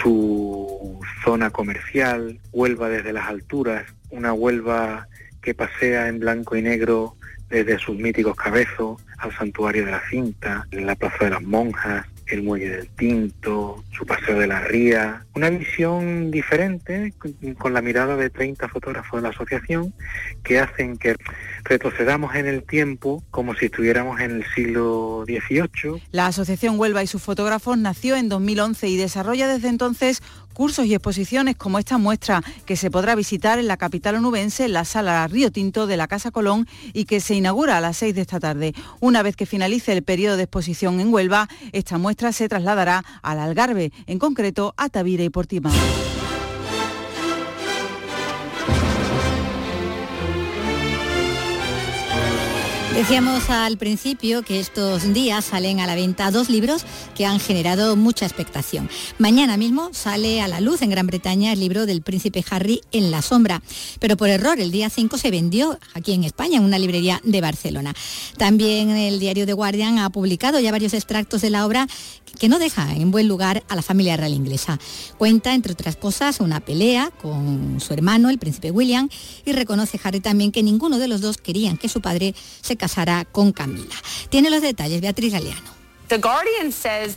[0.02, 5.08] su zona comercial, Huelva desde las alturas, una Huelva
[5.44, 7.18] que pasea en blanco y negro
[7.50, 12.06] desde sus míticos cabezos al santuario de la cinta, en la plaza de las monjas,
[12.28, 17.14] el muelle del Tinto, su paseo de la ría, una visión diferente
[17.58, 19.94] con la mirada de 30 fotógrafos de la asociación
[20.44, 21.16] que hacen que
[21.64, 26.02] retrocedamos en el tiempo como si estuviéramos en el siglo XVIII.
[26.12, 30.22] La Asociación Huelva y sus fotógrafos nació en 2011 y desarrolla desde entonces
[30.58, 34.74] cursos y exposiciones como esta muestra que se podrá visitar en la capital onubense, en
[34.74, 38.16] la sala Río Tinto de la Casa Colón y que se inaugura a las 6
[38.16, 38.74] de esta tarde.
[39.00, 43.38] Una vez que finalice el periodo de exposición en Huelva, esta muestra se trasladará al
[43.38, 46.27] Algarve, en concreto a Tavira y Portimao.
[52.98, 56.84] Decíamos al principio que estos días salen a la venta dos libros
[57.16, 58.90] que han generado mucha expectación.
[59.20, 63.12] Mañana mismo sale a la luz en Gran Bretaña el libro del príncipe Harry en
[63.12, 63.62] la sombra,
[64.00, 67.40] pero por error el día 5 se vendió aquí en España en una librería de
[67.40, 67.94] Barcelona.
[68.36, 71.88] También el diario The Guardian ha publicado ya varios extractos de la obra
[72.40, 74.80] que no deja en buen lugar a la familia real inglesa.
[75.18, 79.10] Cuenta, entre otras cosas, una pelea con su hermano, el príncipe William,
[79.46, 83.26] y reconoce Harry también que ninguno de los dos querían que su padre se casara
[83.26, 83.96] con Camila.
[84.30, 85.77] Tiene los detalles Beatriz Galeano.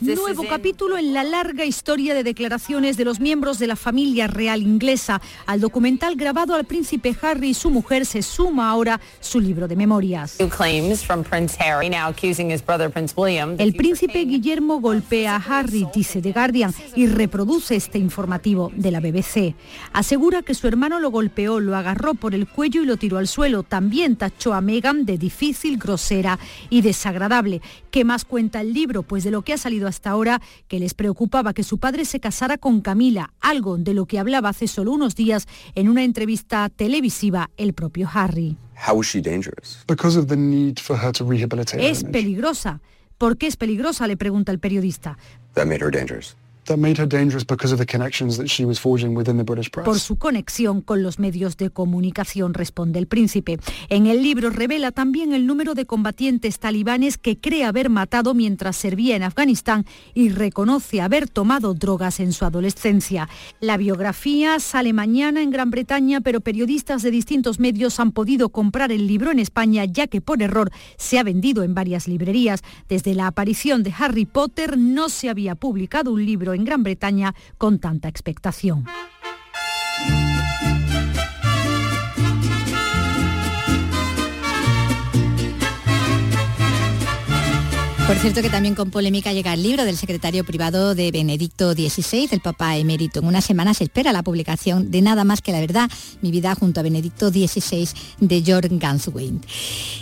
[0.01, 4.61] Nuevo capítulo en la larga historia de declaraciones de los miembros de la familia real
[4.61, 5.21] inglesa.
[5.45, 9.77] Al documental grabado al príncipe Harry y su mujer se suma ahora su libro de
[9.77, 10.35] memorias.
[13.59, 18.99] El príncipe Guillermo golpea a Harry, dice The Guardian, y reproduce este informativo de la
[18.99, 19.55] BBC.
[19.93, 23.29] Asegura que su hermano lo golpeó, lo agarró por el cuello y lo tiró al
[23.29, 23.63] suelo.
[23.63, 26.39] También tachó a Meghan de difícil, grosera
[26.69, 27.61] y desagradable.
[27.89, 28.80] ¿Qué más cuenta el libro?
[29.03, 32.19] Pues de lo que ha salido hasta ahora, que les preocupaba que su padre se
[32.19, 36.69] casara con Camila, algo de lo que hablaba hace solo unos días en una entrevista
[36.69, 38.57] televisiva el propio Harry.
[41.87, 42.81] Es peligrosa.
[43.17, 44.07] ¿Por qué es peligrosa?
[44.07, 45.17] le pregunta el periodista.
[49.85, 53.59] Por su conexión con los medios de comunicación, responde el príncipe.
[53.89, 58.75] En el libro revela también el número de combatientes talibanes que cree haber matado mientras
[58.77, 63.29] servía en Afganistán y reconoce haber tomado drogas en su adolescencia.
[63.59, 68.91] La biografía sale mañana en Gran Bretaña, pero periodistas de distintos medios han podido comprar
[68.91, 72.63] el libro en España ya que por error se ha vendido en varias librerías.
[72.89, 77.33] Desde la aparición de Harry Potter no se había publicado un libro en Gran Bretaña
[77.57, 78.85] con tanta expectación.
[88.11, 92.27] Por cierto que también con polémica llega el libro del secretario privado de Benedicto XVI,
[92.31, 93.21] el Papa emérito.
[93.21, 95.89] En una semana se espera la publicación de Nada más que la verdad,
[96.21, 97.87] mi vida junto a Benedicto XVI
[98.19, 99.39] de George Ganswein.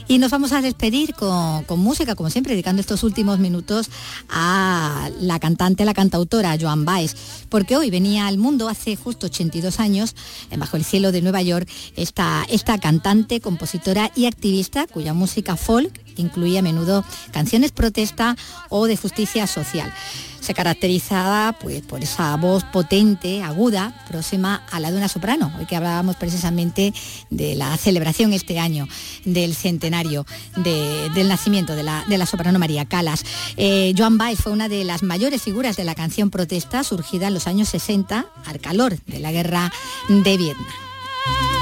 [0.08, 3.92] Y nos vamos a despedir con, con, música, como siempre, dedicando estos últimos minutos
[4.28, 7.16] a la cantante, la cantautora Joan Baez,
[7.48, 10.16] porque hoy venía al mundo hace justo 82 años,
[10.58, 16.09] bajo el cielo de Nueva York, esta, esta cantante, compositora y activista cuya música folk
[16.22, 18.36] incluía a menudo canciones protesta
[18.70, 19.94] o de justicia social.
[20.40, 25.66] Se caracterizaba pues, por esa voz potente, aguda, próxima a la de una soprano, hoy
[25.66, 26.94] que hablábamos precisamente
[27.30, 28.88] de la celebración este año
[29.26, 33.26] del centenario del nacimiento de la, soprano María Calas.
[33.58, 37.34] Eh, Joan Baez fue una de las mayores figuras de la canción protesta surgida en
[37.34, 39.72] los años 60 al calor de la guerra
[40.08, 41.59] de Vietnam.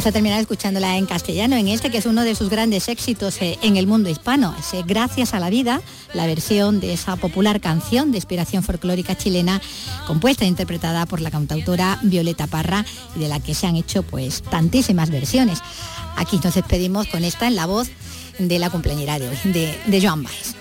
[0.00, 3.36] Vamos a terminar escuchándola en castellano, en este que es uno de sus grandes éxitos
[3.42, 4.56] eh, en el mundo hispano.
[4.58, 5.82] Es eh, Gracias a la vida,
[6.14, 9.60] la versión de esa popular canción de inspiración folclórica chilena,
[10.06, 14.02] compuesta e interpretada por la cantautora Violeta Parra, y de la que se han hecho
[14.02, 15.60] pues tantísimas versiones.
[16.16, 17.90] Aquí nos despedimos con esta en la voz
[18.38, 20.54] de la compañera de hoy, de, de Joan Baez.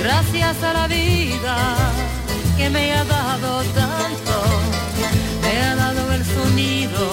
[0.00, 1.99] Gracias a la vida
[2.60, 4.34] que me ha dado tanto,
[5.40, 7.04] me ha dado el sonido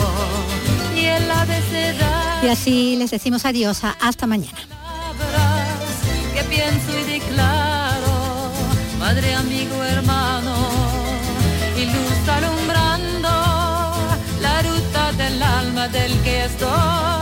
[0.94, 2.44] y el abecedario.
[2.44, 4.60] Y así les decimos adiós, hasta mañana.
[6.34, 8.16] Que pienso y declaro,
[9.00, 10.54] madre, amigo, hermano,
[11.80, 13.34] y luz alumbrando
[14.42, 17.17] la ruta del alma del que estoy